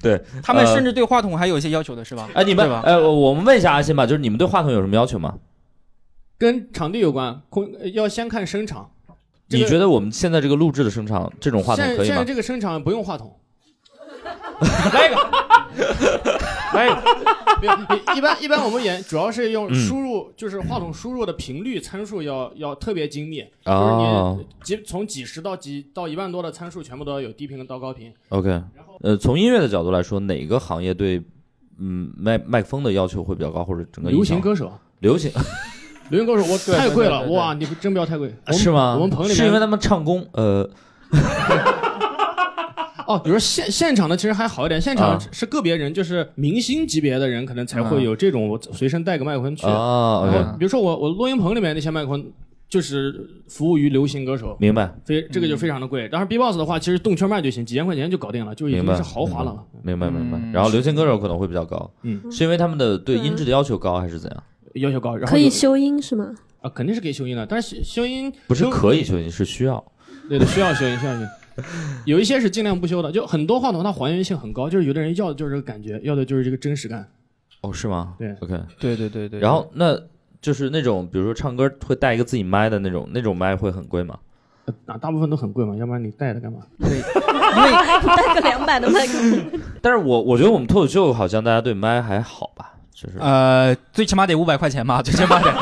[0.00, 2.28] 对他们呃甚至对话筒还有一些要求的是吧？
[2.34, 2.82] 哎，你们对吧？
[2.86, 5.34] 哎，我我们问一下阿信吧，就是你们对话筒有什么要求吗？
[6.38, 8.90] 跟场地有关，空呃要先看声场。
[9.52, 12.04] 这个你觉得我们现在这个录制的声场，这种话筒可以吗？
[12.04, 13.36] 现在现在这个声场不用话筒，
[14.94, 15.16] 来一个，
[16.74, 17.02] 来一个。
[18.16, 19.74] 一般一般我们演主要是用嗯。
[19.74, 28.12] 输入，就是话筒输入的频率参数要要特别精密，就是哦你几从几十到几到一万多的参数全部都要有低频到高频。
[28.30, 28.60] OK，
[29.02, 31.22] 呃，从音乐的角度来说，哪个行业对
[31.78, 35.30] 嗯麦麦克风的要求会比较高，或者整个流行歌手，流行
[36.12, 38.94] 流行歌手我太贵了，哇，你真不要太贵，是吗？
[38.94, 40.68] 我们棚里面是因为他们唱功呃
[43.08, 49.66] 哦，比如说现现场的其实还好一点，现场啊是个别人，就是明星级别的人可能才会有这种我随身带个麦克风去。
[49.66, 52.24] 啊然后比如说我我录音棚里面那些麦克风
[52.68, 56.08] 就是服务于流行歌手，明白非这个就非常的贵。
[56.08, 59.62] 当然 B-box 的话，其实动圈麦就行，几千块钱就搞定了，就已经是豪华了了。
[59.82, 60.38] 明白明白。
[60.38, 64.42] 嗯然后流行歌手可能会比较高，嗯是因为他们的对音质的要求高还是怎样？
[64.74, 66.34] 要求高，然后可以修音是吗？
[66.60, 69.82] 啊，肯定是可以修音的，但是修音不是可以修音，是需要。
[70.28, 71.28] 对的，需要修音，需要修音。
[72.06, 77.06] 有一些是尽量不修的，就很多话筒它还原性很高，就是有的人要的就是这个感觉，要的就是这个真实感。
[77.62, 78.14] 哦，是吗？
[78.18, 79.40] 对，OK，对对对对。
[79.40, 79.98] 然后那
[80.40, 84.18] 就是那种，比如说唱歌会带一个自己麦的那种，那种麦会很贵吗？
[84.86, 86.60] 啊，大部分都很贵嘛，要不然你带它干嘛？
[86.78, 95.52] 带个两百的麦克风， 但是我我觉得我们脱口秀好像大家对麦还好吧，就是呃，最起码得五百块钱吧， 最起码得。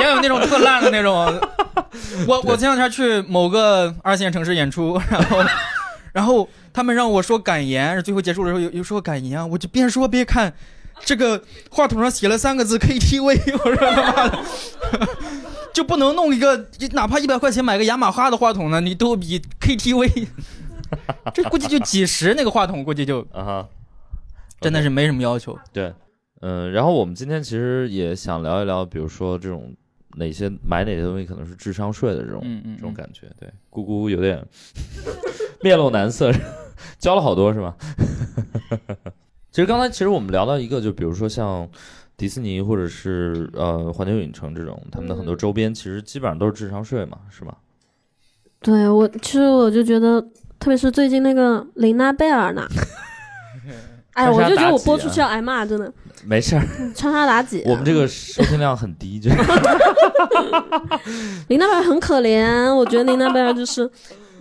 [0.00, 1.40] 也有那种特烂的那种。
[2.28, 5.44] 我我前两天去某个二线城市演出，然后
[6.12, 10.52] 然后他们让我说感言，最后结束的时候有有说感言啊，我就边说边看，
[11.04, 14.38] 这个话筒上写了三个字 KTV，我说他妈的。
[15.72, 20.26] 就不能弄一个，哪怕一百块钱买个雅马哈的话筒呢，你都比 KTV，
[21.32, 23.68] 这估计就几十那个话筒，估计就啊哈，
[24.60, 25.56] 真的是没什么要求。
[25.72, 25.92] 对，
[26.40, 29.74] 嗯，然后我们今天其实也想聊一聊，比如说这种
[30.16, 33.26] 哪些买哪些东西可能是智商税的这种嗯嗯这种感觉。
[33.38, 34.44] 对，姑姑有点
[35.62, 36.32] 面露难色，
[36.98, 37.74] 交了好多是吗？
[39.52, 41.68] 其实刚才其实我们聊到一个，就比如说像
[42.16, 47.56] 迪士尼或者是呃环球影城这种，他们的很多周边其实基本上都是智商税嘛，是吧？
[48.62, 50.20] 对我其实我就觉得，
[50.58, 52.62] 特别是最近那个玲娜贝尔呢，
[54.12, 55.92] 哎，穿我就觉得我播出去要挨骂，真的。
[56.24, 59.30] 没事儿， 穿插妲己啊、我们这个收听量很低，就
[61.48, 63.90] 琳娜贝尔很可怜，我觉得林娜贝尔就是。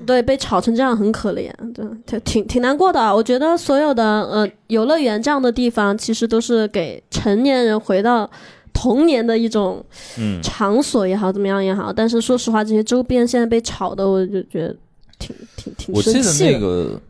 [0.05, 3.13] 对，被炒成这样很可怜，对，挺挺挺难过的啊。
[3.13, 8.27] 我觉得所有的呃游乐园这样的地方，其实都是给成年人回到
[8.71, 9.83] 童年的一种
[10.17, 11.91] 嗯场所也好，怎么样也好。
[11.91, 14.73] 但是说实话，这些周边现在被炒的，我就觉得
[15.19, 16.51] 挺挺挺我记得生气的。
[16.53, 17.01] 那个，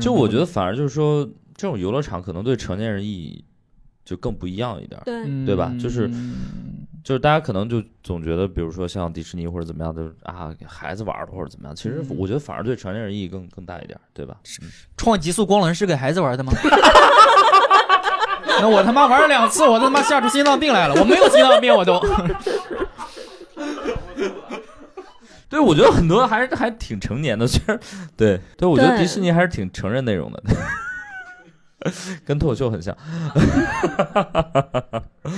[0.00, 3.44] 就我觉得反而就是说，这种游乐场可能对成年人意义
[4.04, 5.72] 就更不一样一点儿，对对吧？
[5.80, 6.08] 就是
[7.02, 14.36] 就是大家可能就总觉得，比如说像迪士尼或者怎么样，就是啊给孩子玩的或者怎么样，其实我觉得反而对成年人意义更更大一点儿，对吧？
[14.62, 16.52] 嗯创极速光轮是给孩子玩的吗？
[18.58, 20.94] 那我他妈玩了两次，我他妈吓出心脏病来了。
[20.98, 22.00] 我没有心脏病，我都。
[25.48, 27.78] 对，我觉得很多还是还挺成年的，其实
[28.16, 30.42] 对对，我觉得迪士尼还是挺承认内容的，
[32.24, 32.96] 跟脱口秀很像。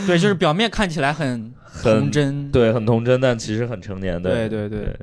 [0.07, 4.23] 对，就是表面看起来很很童真，对，很童真，但其实很成年。
[4.23, 4.97] 的对对对，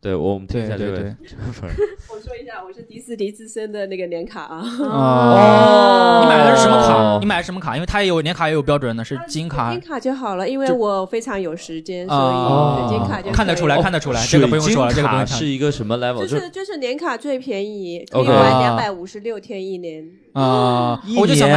[0.00, 1.60] 对我们听一下这位对对，不是
[2.10, 4.62] 我说一下，我是迪士尼自身的那个年卡啊。
[4.80, 7.18] 哦，你买的是什么哦卡？
[7.20, 7.74] 你买的什么卡？
[7.74, 9.80] 因为它也有年卡，也有标准的，是金卡金。
[9.80, 16.20] 卡就好了，因为我非常有时间，所哦以金卡就看得出来看得出来这个不用说了这个是一个什么 level？
[16.20, 20.08] 就是就是年卡最便宜，可以玩两百五十六天一年。
[20.32, 21.48] 啊，一我就想。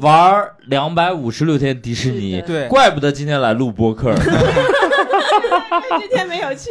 [0.00, 4.12] 玩两百五十六天迪士尼，对怪不得今天来录播客。
[5.98, 6.70] 今天没有去，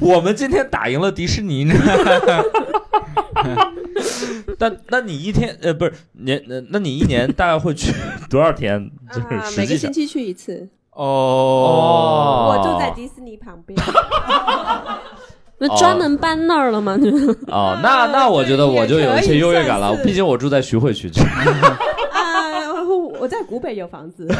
[0.00, 1.74] 我们今天打赢了迪士尼呢，
[4.58, 7.92] 但那你一天呃不是年呃那你一年大概会去
[8.28, 8.90] 多少天？
[9.12, 9.26] 就是
[9.56, 10.68] 每个星期去一次。
[10.90, 13.78] 哦我住在迪士尼旁边。
[15.58, 16.98] 那专门搬那儿了吗？
[17.48, 21.08] 哦，那那我觉得我就有一些优越感了，毕竟我住在徐汇区。
[22.12, 22.82] 啊，
[23.18, 24.28] 我在古北有房子。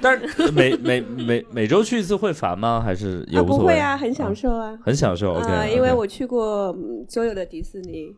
[0.00, 2.80] 但是每每每每周去一次会烦吗？
[2.84, 3.62] 还是也啊，无所谓？
[3.62, 4.78] 不会啊，很享受啊。
[4.84, 5.34] 很享受。
[5.34, 8.14] OK，啊，因为我去过嗯所有的迪士尼。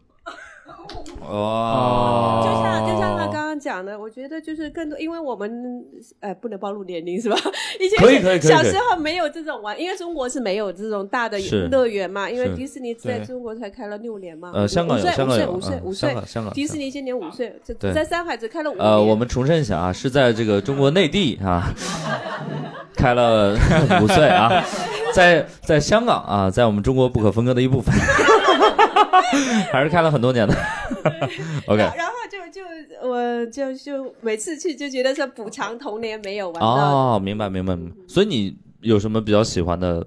[1.23, 5.85] 哦，就像就像他刚刚讲的，我觉得就是更多，因为我们
[6.21, 7.37] 呃不能暴露年龄是吧？
[7.81, 14.51] 以前可以可以可以小时候没有这种玩，因为中国是没有这种大的是乐园嘛，因为迪士尼在中国才开了六年嘛。
[14.55, 18.85] 呃香港有五岁香港有五岁嗯五岁五岁香港香港迪士尼今年五岁，这对在上海只开了五年。
[18.85, 21.73] 呃，我们重申一下啊，是在这个中国内地啊，
[22.97, 23.55] 开了
[24.03, 24.65] 五岁啊。
[25.13, 27.93] 在在香港啊，在我们中国不可分割的一部分，
[29.73, 30.55] 还是开了很多年的。
[31.67, 36.67] OK，然后就就我就就每次去就觉得是补偿童年没有玩到。
[36.67, 37.97] 哦，明白明白明白。
[38.09, 40.07] 所以你有什么比较喜欢的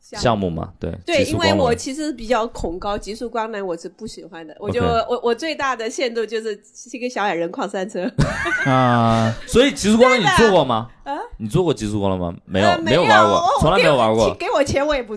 [0.00, 0.70] 项目吗？
[0.78, 4.54] 对，对，因为我其实比较恐高，极速光能我是不喜欢的。
[4.58, 8.10] 我就我我最大的限度就是是一个小矮人矿山车。
[8.66, 10.88] 啊，所以极速光轮你做过吗？
[11.04, 12.38] 啊，你做过极速光轮吗？
[12.44, 14.34] 没有，呃没有玩过，从来没有玩过。
[14.34, 15.16] 给我钱我也不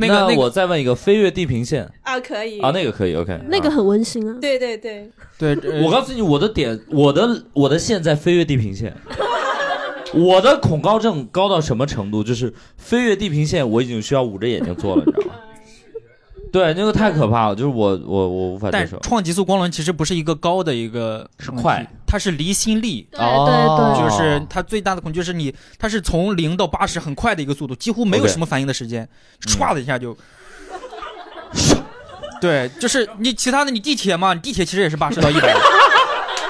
[0.00, 0.06] 做。
[0.08, 3.40] 那我再问一个，飞越地平线啊，可以啊，那个可以，OK。
[3.48, 4.36] 那个很温馨啊。
[4.40, 8.94] 对对对，对， 我告诉你，我的点，我的我的线在飞越地平线。
[10.14, 12.22] 我的恐高症高到什么程度？
[12.22, 15.34] 就是飞越地平线，我已经需要捂着眼睛做了，你知道吗？
[16.52, 18.98] 对，那个太可怕了，就是我我我无法接受。
[19.00, 23.08] 但创极速光轮其实不是一个高的一个是快，它是离心力。
[23.10, 29.08] 对对对就是它最大的恐惧是你，它是从零到八十很快的一个速度，几乎没有什么反应的时间，
[29.46, 30.14] 唰的一下就。
[32.38, 35.56] 对，就是你其他的你地铁嘛，你地铁其实也是八十到一百。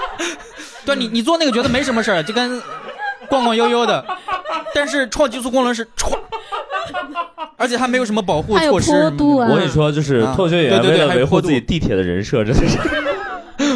[0.85, 2.61] 对你你坐那个觉得没什么事儿，就跟
[3.29, 4.05] 逛逛悠悠的，
[4.75, 6.19] 但是创极速光轮是歘，
[7.57, 12.77] 而且还没有什么保护措施我跟你说，就是啊脱口秀演员对对对为了维护自己地铁的人设，真的是。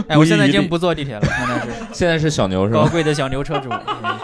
[0.08, 2.82] 哎，我现在已经不坐地铁了，现在是 现在是小牛是吧？
[2.82, 3.68] 高贵的小牛车主。
[4.02, 4.16] 嗯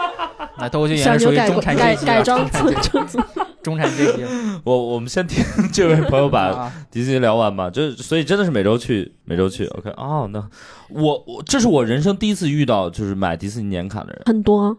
[0.55, 3.19] 那脱口秀演属于中产改阶级啊，改装中产阶级车主。
[3.63, 4.23] 中产阶级。
[4.63, 5.43] 我我们先听
[5.73, 9.65] 这位朋友把啊迪士尼聊完吧，就是所以真的是每周去，每周去。
[9.65, 10.47] OK，哦，那
[10.89, 14.77] 我我这是我人生第一次遇到就是买迪士尼年卡的人，很多，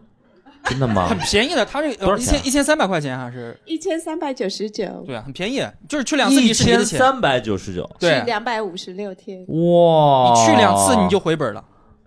[0.65, 1.17] 真的吗很？
[1.19, 9.39] 便宜的，它这多少钱啊一千一千三百块钱还是一千三百九十九，对啊，很便宜，就是去两次一迪士尼的钱，千三百九十九，对两百五十六天。
[9.47, 10.33] 哇！
[10.33, 11.63] 你去两次你就回本了。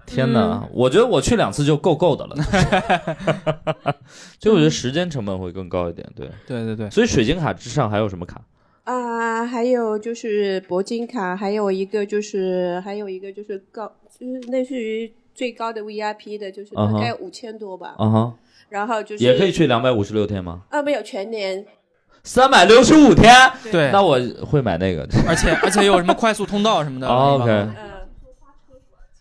[0.06, 0.66] 天哪！
[0.72, 2.36] 我觉得我去两次就够够的了，
[4.40, 6.08] 所以我觉得时间成本会更高一点。
[6.16, 8.40] 对对对对，所以水晶卡之上还有什么卡？
[8.84, 17.94] 啊、还有就是铂金卡，还有一个就是还有一个就是高，就是类似于最高的 VIP 的，就是大概五千多吧。
[17.98, 18.34] 啊哈，
[18.68, 20.60] 然后就是也可以去两百五十六天吗？
[20.68, 21.64] 啊，没有全年，
[22.22, 23.34] 三百六十五天，
[23.72, 25.08] 对那我会买那个。
[25.26, 27.08] 而且而且有什么快速通道什么的。
[27.08, 27.74] 哦 OK 嗯，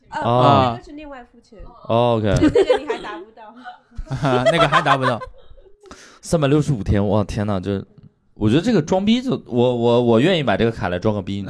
[0.09, 1.59] 啊，哦那个是另外付钱。
[1.87, 4.43] 哦 OK 那个你还达不到。
[4.51, 5.17] 那个还达不到。
[6.21, 7.57] 三百六十五天，哇天哪！
[7.59, 7.81] 这
[8.33, 11.45] 我觉得这个装逼就我我我愿意买这个卡来装个逼。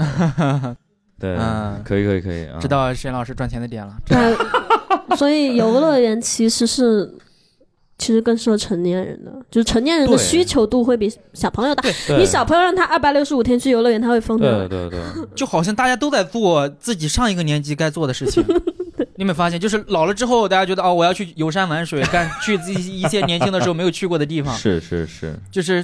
[1.19, 2.59] 对，嗯可以可以可以啊。
[2.59, 3.95] 知道沈老师赚钱的点了。
[5.07, 7.11] 那所以游乐园其实是。
[7.97, 11.83] 其实更适合成年人的，就是成年人的需求度会比小朋友大。
[12.17, 14.67] 你小朋友让他二百六十五天去游乐园，他会疯的。
[14.67, 18.43] 对对对， 就好像大家都在做自己上一个年级该做的事情。
[19.15, 24.53] 你有没有发现，就是老了之后，大家觉得哦，我要去游山玩水，干去自己一些年轻的时候没有去过的地方。
[24.57, 25.35] 是是是。
[25.51, 25.83] 就是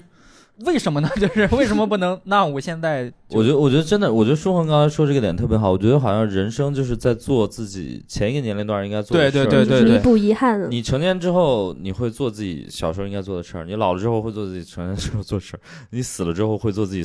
[0.65, 1.09] 为什么呢？
[1.19, 2.19] 就是为什么不能？
[2.25, 5.71] 那我现在我觉得，我觉得真的，我觉得舒恒刚才说这个点特别好。
[5.71, 9.45] 我觉得好像人生就是在做自己前一个年龄段应该做的事儿。
[9.45, 10.69] 对对对弥补遗憾。
[10.69, 17.03] 你成年之后，你会做自己小时候应该做的事儿；你老了之后会做自己成年之后做事儿； 你死了之后会做自己，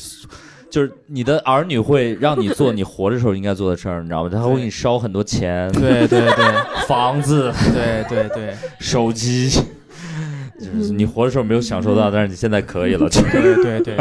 [0.71, 4.31] 就是你的儿女会让你做你活着时候应该做的事儿，你知道吗？
[4.31, 9.51] 他会给你烧很多钱，对对对，房子，对对对，手机。
[10.59, 13.09] 就是你活的时候没有享受到，但是你现在可以了。
[13.09, 13.97] 对对对，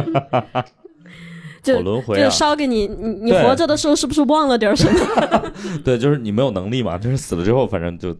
[1.63, 5.51] 就 好轮回啊就烧给你，你你活着的时候是不是忘了点什么？
[5.85, 8.15] 对，就是你没有能力嘛，就是死了之后，反正就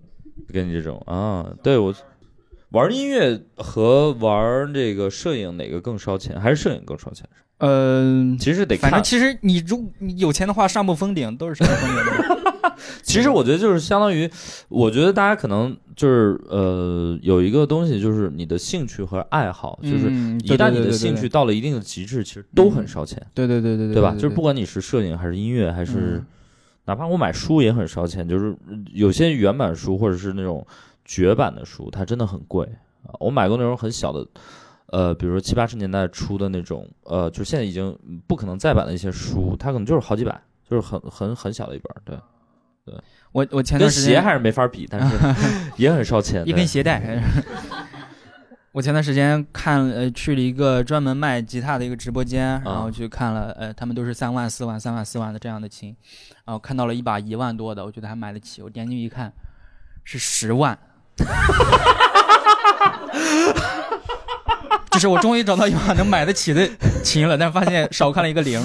[0.54, 1.46] 跟你这种啊。
[1.64, 1.94] 对我
[2.72, 6.40] 玩音乐和玩这个摄影哪个更烧钱？
[6.40, 7.28] 还是摄影更烧钱？
[7.60, 8.92] 嗯，其实得看。
[8.92, 12.47] 反正其实你如你有钱的话，上不封顶都是上不封顶的。
[13.02, 14.30] 其实我觉得就是相当于，
[14.70, 23.22] 我觉得大家可能就是呃有一个东西，就是你的兴趣和爱好，就是嗯一旦你的兴趣到了一定的极致，其实都很烧钱。
[23.34, 24.14] 对对对对对对吧？
[24.14, 26.26] 就是不管你是摄影还是音乐，还是嗯
[26.86, 28.56] 哪怕我买书也很烧钱，就是
[28.94, 30.66] 有些原版书或者是那种
[31.04, 32.66] 绝版的书，它真的很贵
[33.04, 33.12] 啊。
[33.20, 34.26] 我买过那种很小的，
[34.86, 42.18] 呃，比如说七八十年代出的那种，呃，就是现在已经不可能再版的一些书，它可能就是好几百，就是很很很小的一本儿，对。
[42.88, 42.96] 对，
[43.34, 45.18] 我我前段时间鞋还是没法比，但是
[45.76, 46.48] 也很烧钱。
[46.48, 47.02] 一根鞋带。
[48.72, 55.94] 我前段时间看呃去了一个专门卖吉他的一个直播间，然啊后去看了呃他们都是三万四万三万四万的这样的琴，
[56.46, 59.34] 然后看到了一把一万多的，我觉得还买得起，我点进去一看
[60.06, 60.78] 是十万，
[64.92, 66.70] 就是我终于找到一把能买得起的
[67.04, 68.64] 琴了，但发现少看了一个零。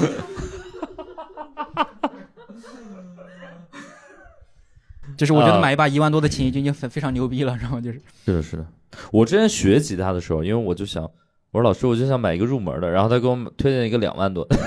[5.22, 8.66] 就是我觉得啊买一把一万多的琴已经已经非非常牛逼了，然后就是是的，是的。
[9.12, 14.58] 我之前学吉他的时候，因为我就想我说老师，我就想买一个入门的，然后他给我推荐一个两万多的。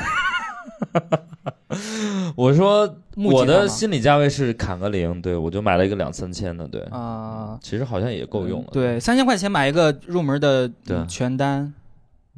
[2.38, 11.74] 我说我的心理价位是砍个零，对我就买了一个两三千的，对，啊，其实好像也够用了，对，三千块钱买一个入门的对嗯全单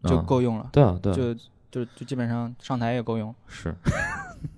[0.06, 1.36] 就嗯够用了，对啊，对啊，就
[1.70, 3.32] 就就基本上上台也够用。
[3.48, 3.76] 是，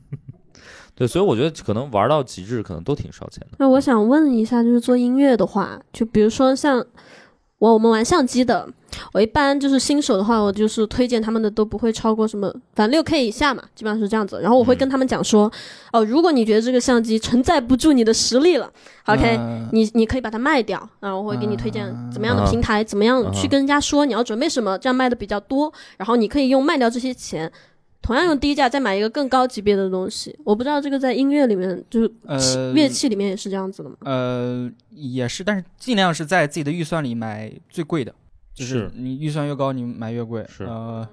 [0.99, 3.55] 对，所以我觉得可能玩到极致，可能都挺烧钱的。
[3.57, 6.85] 那我想问一下，就是做音乐的话，就比如说像
[7.57, 8.67] 我我们玩相机的，
[9.13, 14.41] 我一般就是新手的话，我就是推荐他们的都不会超过什么，反正六 K 以下嘛，基本上是这样子。
[14.41, 15.49] 然后我会跟他们讲说，
[15.93, 18.69] 哦，如果你觉得这个相机承载不住你的实力了
[19.05, 27.49] ，OK，、嗯你你可以把它卖掉，然后我会给你推荐怎么样的啊平台，怎么样啊去跟人家说你要准备什么，这样卖的比较多，然后你可以用卖掉这些钱。
[28.01, 33.95] 同样用低价再买一个更高级别的东西，我不知道这个在音乐里面，就是呃乐器里面也是这样子的吗？
[34.01, 38.13] 呃，也是，但是尽量是在自己的预算里买最贵的，
[38.53, 38.91] 就是是。
[38.95, 40.45] 你预算越高，你买越贵。
[40.49, 40.63] 是。
[40.63, 41.07] 呃，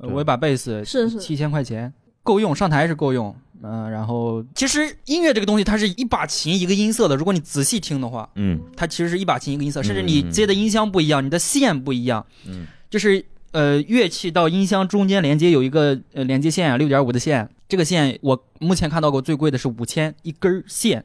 [0.00, 1.18] 我一把贝斯是是。
[1.18, 1.92] 七千块钱。
[2.22, 3.34] 够用，上台是够用。
[3.62, 7.16] 嗯、然后其实音乐这个东西，它是一把琴一个音色的。
[7.16, 8.60] 如果你仔细听的话，嗯。
[8.76, 12.66] 它其实是一把琴一个音色，嗯甚至你接的音箱不一样，你的线不一样，嗯。
[12.90, 21.04] 就是呃乐器到音箱中间连接有一个呃连接线啊，六点五的线，这个线我目前看到过最贵的是五千一根儿线，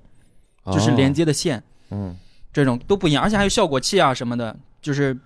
[0.66, 1.58] 就是连，接的线。
[1.60, 1.64] 哦。
[1.92, 2.18] 嗯。
[2.54, 5.18] 这种都不一样，而且还有效果器啊什么的，就是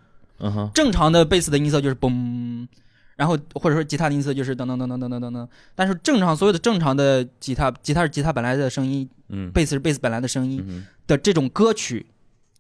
[0.75, 2.67] 正常的贝斯的音色就是嘣，
[3.15, 12.05] 然后或者说吉他的音色就是噔噔噔噔噔噔噔噔，但是正常所有的正常的吉他，吉他是吉他本来的声音，嗯，贝斯是贝斯本来的声音嗯的这种歌曲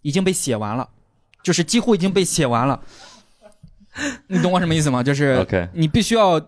[0.01, 0.89] 已经被写完了，
[1.43, 2.81] 就是几乎已经被写完了，
[4.27, 5.01] 你懂我什么意思吗？
[5.03, 6.39] 就是你必须要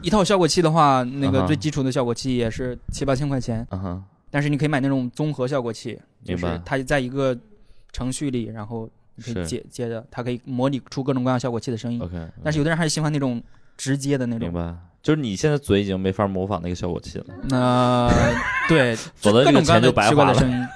[0.00, 7.36] 一套效果器的话，那个最基础的效果器也是七八千块钱，嗯哼，但是你可以买那种综合效果器，就是它在一个
[7.92, 9.46] 程序里，然后你可以是。
[9.46, 12.00] 接接着，它可以模拟出各种各样效果器的声音。
[12.00, 13.42] OK，但是有的人还是喜欢那种
[13.76, 14.48] 直接的那种。
[14.48, 18.08] 明白，就是你现在嘴已经没法模仿那个效果器了，那、
[18.68, 20.68] 对， 否则这个各种钱就白花了。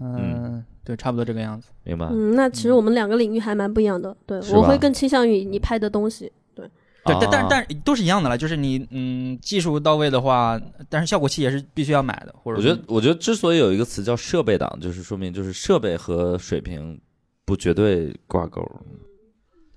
[0.00, 1.66] 嗯， 对，差不多这个样子。
[1.82, 2.06] 明白？
[2.12, 4.16] 嗯，那其实我们两个领域还蛮不一样的。
[4.24, 6.30] 对，我会更倾向于你拍的东西。
[6.54, 6.64] 对，
[7.04, 17.00] 对，但但啊但都是一样的了，就是你嗯技术到位的话，但是效果器也是必须要买的，或者我觉得，我觉得之所以有一个词叫设备党，就是说明就是设备和水平
[17.44, 18.62] 不绝对挂钩。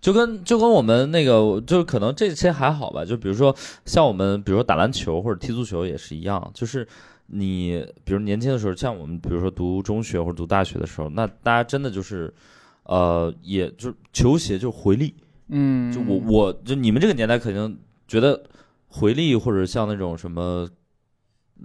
[0.01, 3.03] 就跟就跟我们那个，就是可能这些还好吧。
[3.03, 3.53] 就比如说
[3.83, 6.87] 像我们，比如说打篮球或者踢足球也是一样，就是
[7.31, 12.33] 你比如年轻的时候，像我们比如说读中学或者读大学的时候，那大家真的就是，
[12.83, 15.13] 呃，也就是球鞋就是回力，
[15.49, 17.77] 嗯，就我我就你们这个年代可能
[18.07, 18.43] 觉得
[18.87, 20.67] 回力或者像那种什么，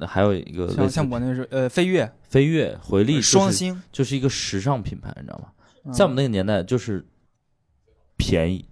[0.01, 5.49] 还有一个类像像我那时候呃飞跃、飞跃、回力、双，星，就是一个时尚品牌，你知道吗？
[5.85, 7.07] 嗯在我们那个年代就是
[8.17, 8.65] 便宜，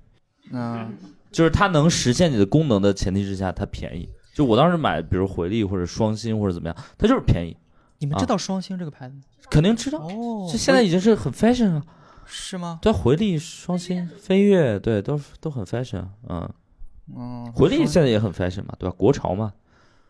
[0.50, 0.94] 嗯
[1.30, 4.08] 就是它能实现你的功能的前提之下，它便宜。
[4.32, 7.56] 就我当时买，比如回力或者双星或者怎么样，它就是便宜，
[7.98, 9.22] 你们啊知道双星这个牌子吗？
[9.50, 9.98] 肯定知道。
[9.98, 11.82] 哦这现在已经是很 fashion 了。
[12.24, 12.78] 是吗？
[12.80, 16.04] 对，回力、双星、飞跃，对，都都很 fashion。
[16.28, 16.48] 嗯，
[17.14, 18.94] 嗯，回力现在也很 fashion 嘛，对吧？
[18.96, 19.52] 国潮嘛。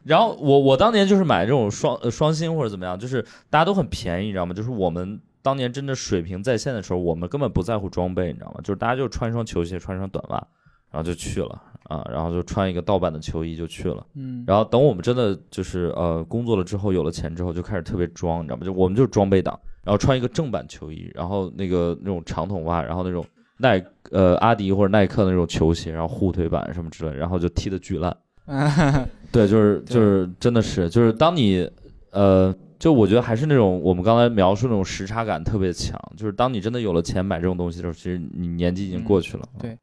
[0.04, 4.52] 然后我我当年就是买这种双呃双星或者怎么样，就是大家都很便宜，你知道吗？
[4.52, 8.60] 就是我们当年真的水平在线的时候，我们根本不在乎装备，你知道吗？
[8.62, 10.46] 就是大家就穿一双球鞋，穿一双短袜，
[10.92, 14.06] 然后就去了啊，然后就穿一个盗版的球衣就去了。
[14.14, 18.64] 嗯，然后等我们真的就是呃工作了之后，有了钱之后，就开始特别装，你知道吗？
[18.64, 23.24] 就我们就是装备党，然后穿一个正版球衣，然后那个那种长筒袜，然后那种
[23.56, 28.16] 耐呃阿迪或者耐克的那种球鞋，然后护腿板什么之类，然后就踢得巨烂。
[29.32, 31.68] 对，就是就是真的是就是当你
[32.10, 39.48] 呃，就我觉得还是那种我们刚才描述那种时差感特别强，就是当你真的有了钱买这种东西的时候，其实你年纪已经过去了。
[39.58, 39.78] 对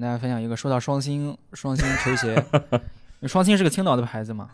[0.00, 2.42] 跟大家分享一个，说到双星双星球鞋，
[3.28, 4.48] 双星是个青岛的牌子嘛，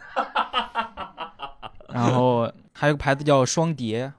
[1.91, 4.13] 然后还有个牌子叫双蝶，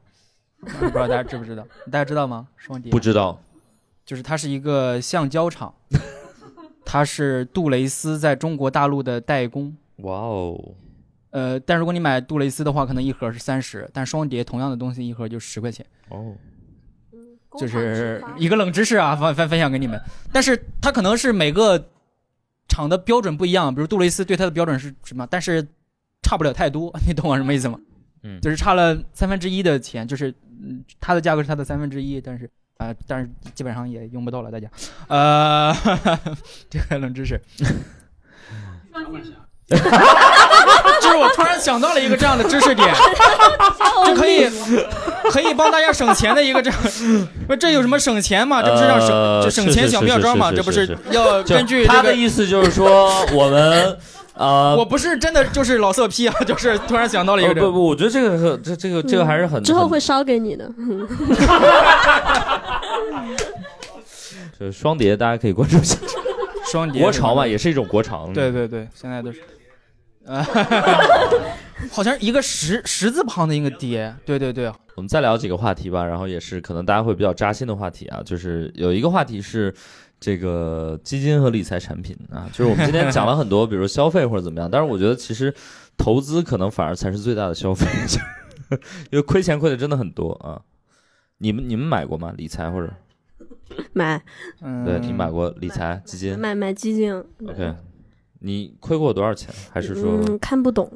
[0.61, 1.67] 不知道大家知不知道？
[1.91, 2.47] 大家知道吗？
[2.55, 3.37] 双蝶不知道
[4.05, 5.73] 就是它是一个橡胶厂，
[6.85, 9.75] 它是杜蕾斯在中国大陆的代工。
[9.97, 10.75] 哇哦，
[11.31, 15.85] 呃，但如果你买杜蕾斯的话，可能一盒是三十，但双蝶同样的东西一盒就十块钱。
[16.07, 16.33] 哦，
[17.59, 19.99] 就是一个冷知识啊，分分分享给你们。
[20.31, 21.89] 但是它可能是每个
[22.67, 25.65] 厂的标准不一样，比如杜蕾斯对它的标准是什么，但是
[26.21, 27.79] 差不了太多， 你懂我什么意思吗？
[28.23, 34.69] 嗯就是差了三分之一的钱，就是嗯，它的价格是它的三分之一，但是啊、但是基本上也用不到了，大家。
[35.07, 35.73] 呃，
[36.69, 37.41] 这个冷知识。
[41.01, 42.87] 就是我突然想到了一个这样的知识点，
[44.07, 44.49] 就可以
[45.29, 46.79] 可以帮大家省钱的一个这样，
[47.47, 48.61] 不这有什么省钱嘛？
[48.63, 50.51] 这不是让省、呃这省钱小妙招嘛？
[50.55, 51.93] 这不是要就根据这个。
[51.97, 53.97] 他的意思就是说我们
[54.35, 60.65] 呃我不是真的就是老色批啊，就是突然想到了一个不不，我觉得这个很这这个这个还是很很之后会烧给你的。
[64.57, 65.97] 就是双碟，大家可以关注一下。
[66.71, 68.29] 双碟国潮嘛，也是一种国潮。
[68.33, 69.45] 对对对，现在都是，呃，
[71.91, 79.73] 好像一个十十字旁的一个爹，对对对，我们再聊几个话题吧，然后也是可能大家会比较扎心的话题啊，就是有一个话题是
[80.19, 85.53] 这个基金和理财产品啊， 就是我们今天讲了很多，比如消费或者怎么样，但是我觉得其实
[85.97, 87.85] 投资可能反而才是最大的消费，
[89.11, 90.61] 因为亏钱亏的真的很多啊。
[91.39, 92.33] 你们你们买过吗？
[92.35, 92.91] 理财或者？
[93.93, 94.19] 买。
[94.61, 96.37] 嗯，对你买过理财基金？
[96.39, 97.13] 买买基金
[97.47, 97.75] ，？OK，
[98.39, 99.49] 你亏过多少钱？
[99.73, 100.91] 还是说嗯看不懂，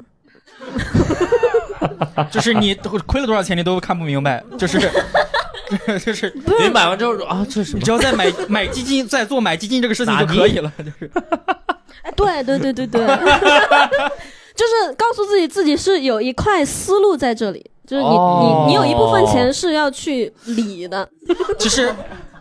[2.30, 2.74] 就是你
[3.06, 4.78] 亏了多少钱你都看不明白，就是
[6.04, 7.90] 就是你买完之后说啊，这是什么你只？
[7.90, 11.10] 要在买买基金，在做买基金这个事情就可以了，就是
[12.02, 13.06] 哎，对对对对对，
[14.54, 21.08] 就是告诉自己自己是有一块思路在这里，就是你、哦你你有一部分钱是要去理的，
[21.58, 21.92] 其实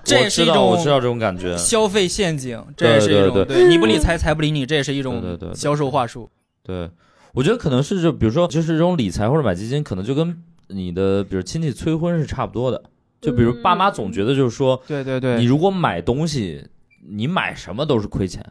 [0.04, 1.56] 这也是一我知道我知道这种感觉。
[1.58, 6.30] 消费陷阱，这也是一种对对对你不理财财不理你，这也是一种销售话术。
[6.64, 6.89] 对，
[7.34, 12.82] 我觉得可能是就比如说，就是这种理财或者买基金，可能就跟你的比如亲戚催婚是差不多的。
[13.22, 16.66] 就比如爸妈总觉得就是说，对对对，你如果买东西，
[17.08, 18.43] 你买什么都是亏钱，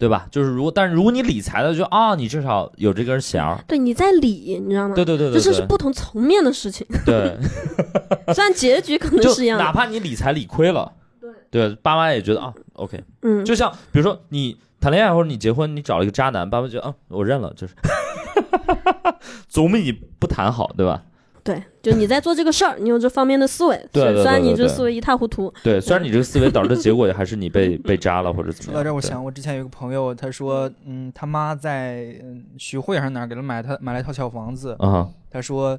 [0.00, 0.26] 对吧？
[0.30, 3.62] 就是如果但是如果你理财的，就啊，你至少有这根弦儿。
[3.68, 4.94] 对，你在理，你知道吗？
[4.94, 7.36] 对对对对对这是不同层面的事情，对，
[8.34, 10.90] 虽然结局可能是一样的，怕你理财理亏了，
[11.50, 17.74] 对，爸妈也觉得啊，OK，嗯，就像比如说你谈恋爱或者你结婚，你找了一个渣男，爸妈觉得啊，我认了，就是
[19.48, 21.02] 总比你不谈好，对吧？
[21.42, 28.74] 对，就你在做这个事儿，你有这方面的思维，对对对虽然你这思维一塌糊涂，对，虽然你这个思维导致的结果也还是你被 被扎了或者怎么样。
[28.74, 35.78] 说到这儿，我想我之前有个朋友，他说，嗯，他妈在嗯徐汇还是哪儿给他买他买了一套小房子，啊，他说，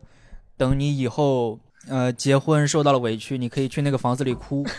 [0.57, 1.59] 等你以后
[1.89, 4.65] 呃结婚受到了委屈，你可以去那个房子里哭。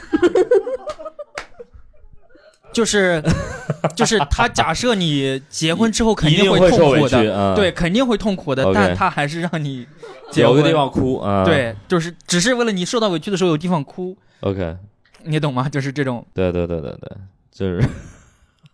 [2.73, 3.23] 就是，
[3.95, 9.87] 就是他假设你结婚之后肯定会痛苦的，对，肯定会痛苦的但他还是让你
[10.35, 11.45] 有个地方哭啊。
[11.45, 14.77] 对，就是只是为了你受到委屈的时候有地方哭，，OK，
[15.25, 15.69] 你懂吗？
[15.69, 17.17] 就是这种，对对对对对，
[17.51, 17.89] 就是，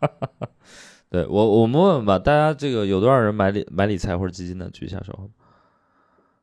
[1.11, 4.69] 对我我们问问吧，大家这个有多少人买理买理财或者基金的？
[4.71, 5.31] 举一下手。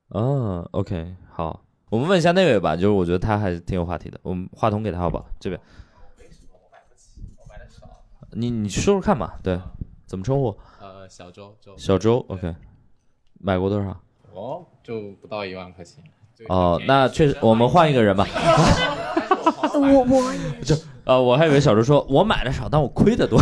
[0.09, 5.25] 啊，OK，好，我们问一下那位吧，就是我觉得他还挺有话题的，我们话筒给他好不好？
[5.39, 5.59] 这边，
[8.37, 9.57] 你你说说看吧，对，
[10.05, 10.53] 怎么称呼？
[10.81, 12.53] 呃，小周周小周，OK，
[13.39, 13.97] 买过多少？
[14.33, 16.03] 哦，就不到一万块钱。
[16.49, 18.27] 哦，那确实，我们换一个人吧。
[19.73, 20.75] 我我也 就
[21.05, 23.41] 呃，我还以为小周说我买的少，但我亏的多。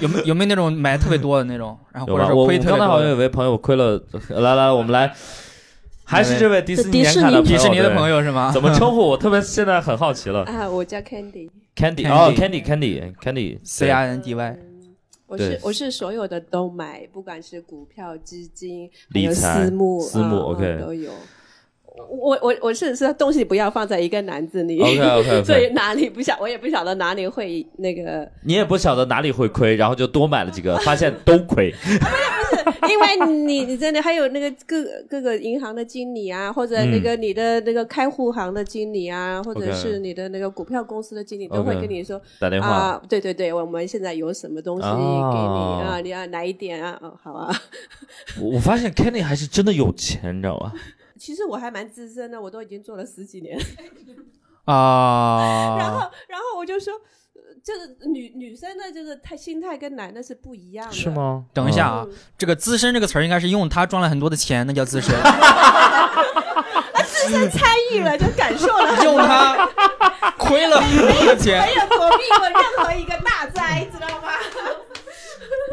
[0.00, 2.98] 有没有有没有那种买的特别多的那种，然后或者是亏特别刚才好？
[3.00, 5.14] 像有位朋友亏了，来来，我们来，
[6.04, 7.04] 还是这位迪士尼迪
[7.56, 8.50] 士尼的朋友是吗？
[8.52, 8.98] 怎么称呼？
[9.10, 10.42] 我特别现在很好奇了。
[10.44, 14.58] 啊，我叫 Candy，Candy 哦，Candy Candy Candy C I N D Y，
[15.26, 18.90] 我是对我是所有的都买，不管是股票、基金，
[19.32, 21.12] 私募，私募啊 OK 啊都有。
[22.08, 24.78] 我我我是是东西不要放在一个篮子里
[25.44, 31.74] 所以哪里不晓我也不晓得哪里会那个，你也不晓得哪里会亏，然后就多买了几个，发现都亏。
[32.88, 46.98] 因为你你真的还有那个各各个银行的经理啊，或者那个你的那个开户行的经理啊，或者是你的那个股票公司的经理都会跟你说打电话啊，对对对，我们现在有什么东西给你哦啊，你要来一点啊？
[47.00, 47.54] 哦，好啊。
[48.40, 50.72] 我我发现 Kenny 还是真的有钱，你知道吧？
[51.20, 53.58] 其实我还蛮资深的，我都已经做了十几年。
[54.64, 56.94] 啊， 然后，然后我就说，
[57.34, 60.92] 呃就是女女生的，这个态心态跟男的是不一样的。
[60.92, 61.10] 是？
[61.10, 61.44] 吗？
[61.52, 65.14] 等一下啊嗯，这个“资深”这个词儿应该是用他赚了很多的钱，那叫资深。
[67.04, 69.68] 自身参与了，就感受了用它
[70.38, 74.32] 亏了很多的钱没，有躲避过任何一个大灾，知道吗？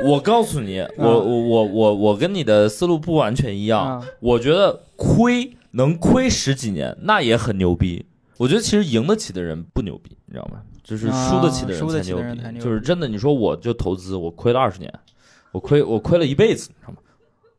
[0.06, 4.02] 我告诉你，我我我我我跟你的思路不完全一样。
[4.02, 8.06] 嗯我觉得亏能亏十几年，那也很牛逼。
[8.38, 10.62] 我觉得其实赢得起的人不牛逼，你知道吗？
[10.84, 12.22] 就是输得起的人啊输得起才牛逼。
[12.24, 14.94] 的人才牛逼就是真的，你说我就投资，我亏了二十年，
[15.52, 17.00] 我亏我亏了一辈子，你知道吗？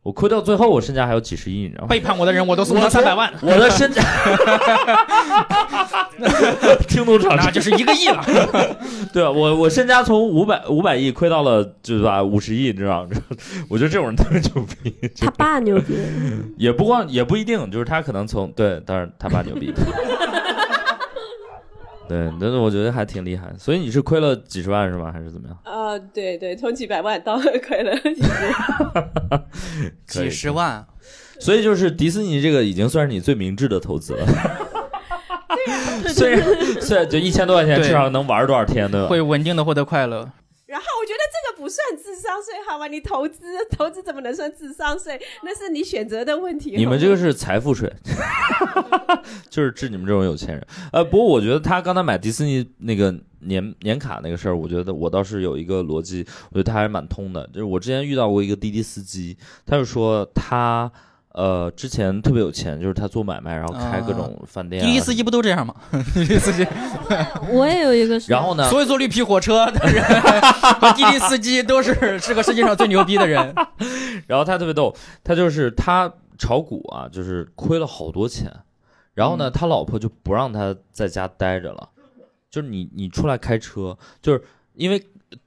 [0.03, 1.89] 我亏到最后，我身家还有几十亿，你知道吗？
[1.89, 4.03] 背叛我的人，我都送他三百万，我的身家，
[6.89, 8.25] 听懂场那就是一个亿了。
[9.13, 13.11] 对啊，我我身家从五百五百亿亏到了，就是吧五十亿，你知道吗？
[13.69, 15.11] 我觉得这种人特别牛逼。
[15.21, 15.99] 他爸牛逼，
[16.57, 19.75] 也不光也不一定，就是他可能从对，当然他爸牛逼。
[22.09, 23.53] 对，但是我觉得还挺厉害。
[23.59, 25.13] 所以你是亏了几十万是吗？
[25.13, 25.59] 还是怎么样？
[25.65, 28.31] 啊，对对，从几百万到亏了几十。
[30.25, 30.87] 几十万。
[31.39, 34.27] 所以就是迪士尼这个已经算是你最明智的投资了。
[36.09, 36.43] 虽然
[36.81, 39.09] 虽然就一千多块钱，至少能玩多少天，对吧？
[39.09, 40.29] 会稳定的获得快乐。
[40.67, 41.18] 然后我觉得这个
[41.59, 42.87] 不算智商税，好吗？
[42.87, 43.43] 你投资
[43.77, 45.21] 投资怎么能算智商税？
[45.43, 46.77] 那是你选择的问题。
[46.77, 47.93] 你们这个是财富税，
[49.51, 50.67] 就是治你们这种有钱人。
[50.93, 57.45] 呃，不过我觉得他刚才买迪士尼那个年年卡那个事儿，我觉得我倒是有一个逻辑，我觉得他还是蛮通的。
[57.49, 59.37] 就是我之前遇到过一个滴滴司机，
[59.67, 60.91] 他就说他。
[61.39, 64.85] 呃，之前特别有钱，就是他做买卖，然后开各种饭店、啊。
[64.85, 65.73] 滴滴司机不都这样吗？
[66.13, 66.67] 滴滴司机，
[67.53, 68.21] 我也有一个。
[68.27, 68.69] 然后呢？
[68.69, 70.03] 所有坐绿皮火车的人
[70.81, 73.55] 和滴滴司机都是这个世界上最牛逼的人。
[74.27, 74.93] 然后他特别逗，
[75.23, 78.53] 他就是他炒股啊，就是亏了好多钱。
[79.15, 81.89] 然后呢，他老婆就不让他在家待着了，
[82.51, 84.43] 就是你你出来开车，就是
[84.75, 85.01] 因为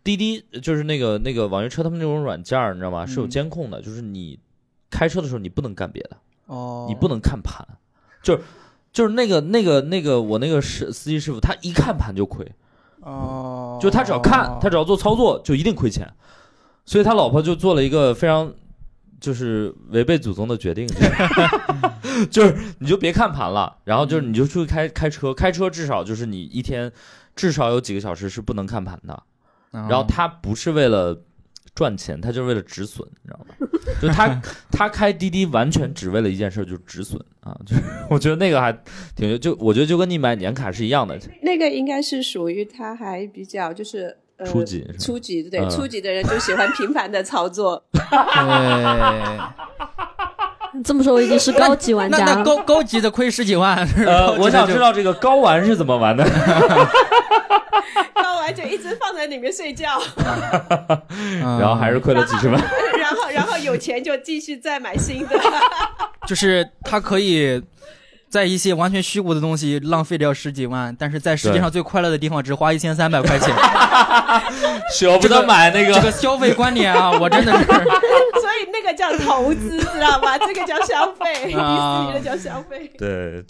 [0.06, 3.06] 滴滴就是那个那个网约车他们那种软件你知道吗？
[3.06, 4.40] 是有监控的，就是你。
[4.92, 7.66] 开车的时候你不能干别的哦，你不能看盘，
[8.22, 8.44] 就是
[8.94, 12.46] 就是那个那个那个我那个师司机师傅，他一看盘就亏。
[13.00, 16.08] 哦，就他只要看，他只要做操作就一定亏钱，
[16.86, 18.54] 所以他老婆就做了一个非常
[19.20, 20.86] 就是违背祖宗的决定，
[22.30, 26.92] 就是你就别看盘了，然后就是你就出去开开车，开车至少就是你一天
[27.36, 29.24] 至少有几个小时是不能看盘的，
[29.72, 31.22] 然后他不是为了。
[31.74, 33.56] 赚钱，他就是为了止损，你知道吗？
[34.02, 34.42] 就他
[34.72, 37.56] 他开滴滴完全只为了一件事，就是止损啊！
[37.66, 38.72] 就是 我觉得那个还
[39.16, 41.18] 挺就我觉得就跟你买年卡是一样的。
[41.42, 47.84] 那个应该是属于他还比较就是呃初级初级对初级的人就喜欢频繁的操作。
[47.92, 48.02] 对，
[50.84, 52.36] 这么说我已经是高级玩家了。
[52.36, 53.78] 那高高级的亏十几万。
[54.06, 56.24] 呃，我想知道这个高玩是怎么玩的。
[58.50, 60.02] 就一直放在里面睡觉，
[61.42, 62.58] 然后还是亏了几十万。
[62.98, 65.38] 然后，然后有钱就继续再买新的。
[66.26, 67.62] 就是他可以
[68.30, 73.54] 在一些完全虚无的东西浪费掉十几万，但是在世界上最快乐的地方只花一千三百块钱，
[74.94, 75.94] 舍不得买那个。
[75.94, 77.66] 这个消费观念啊，我真的是。
[77.66, 80.38] 所以那个叫投资，知道吧？
[80.38, 82.90] 这个叫消费，迪士尼的叫消费。
[82.98, 83.44] 对。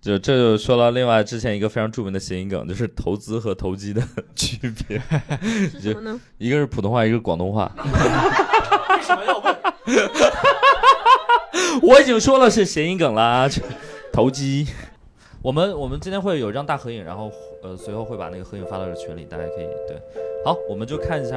[0.00, 4.00] 就这就说到另外之前一个非常著名的谐音梗，就是投资和投机的
[4.36, 5.00] 区别。
[5.68, 6.20] 是什么呢？
[6.38, 7.70] 一个是普通话，一个是广东话。
[8.96, 9.56] 为什么要问？
[11.82, 13.48] 我已经说了是谐音梗啦，
[14.12, 14.68] 投机。
[15.42, 17.30] 我们我们今天会有一张大合影，然后
[17.62, 19.96] 呃随后会把那个合影发到群里，大家可以对。
[20.44, 21.36] 好，我们就看一下。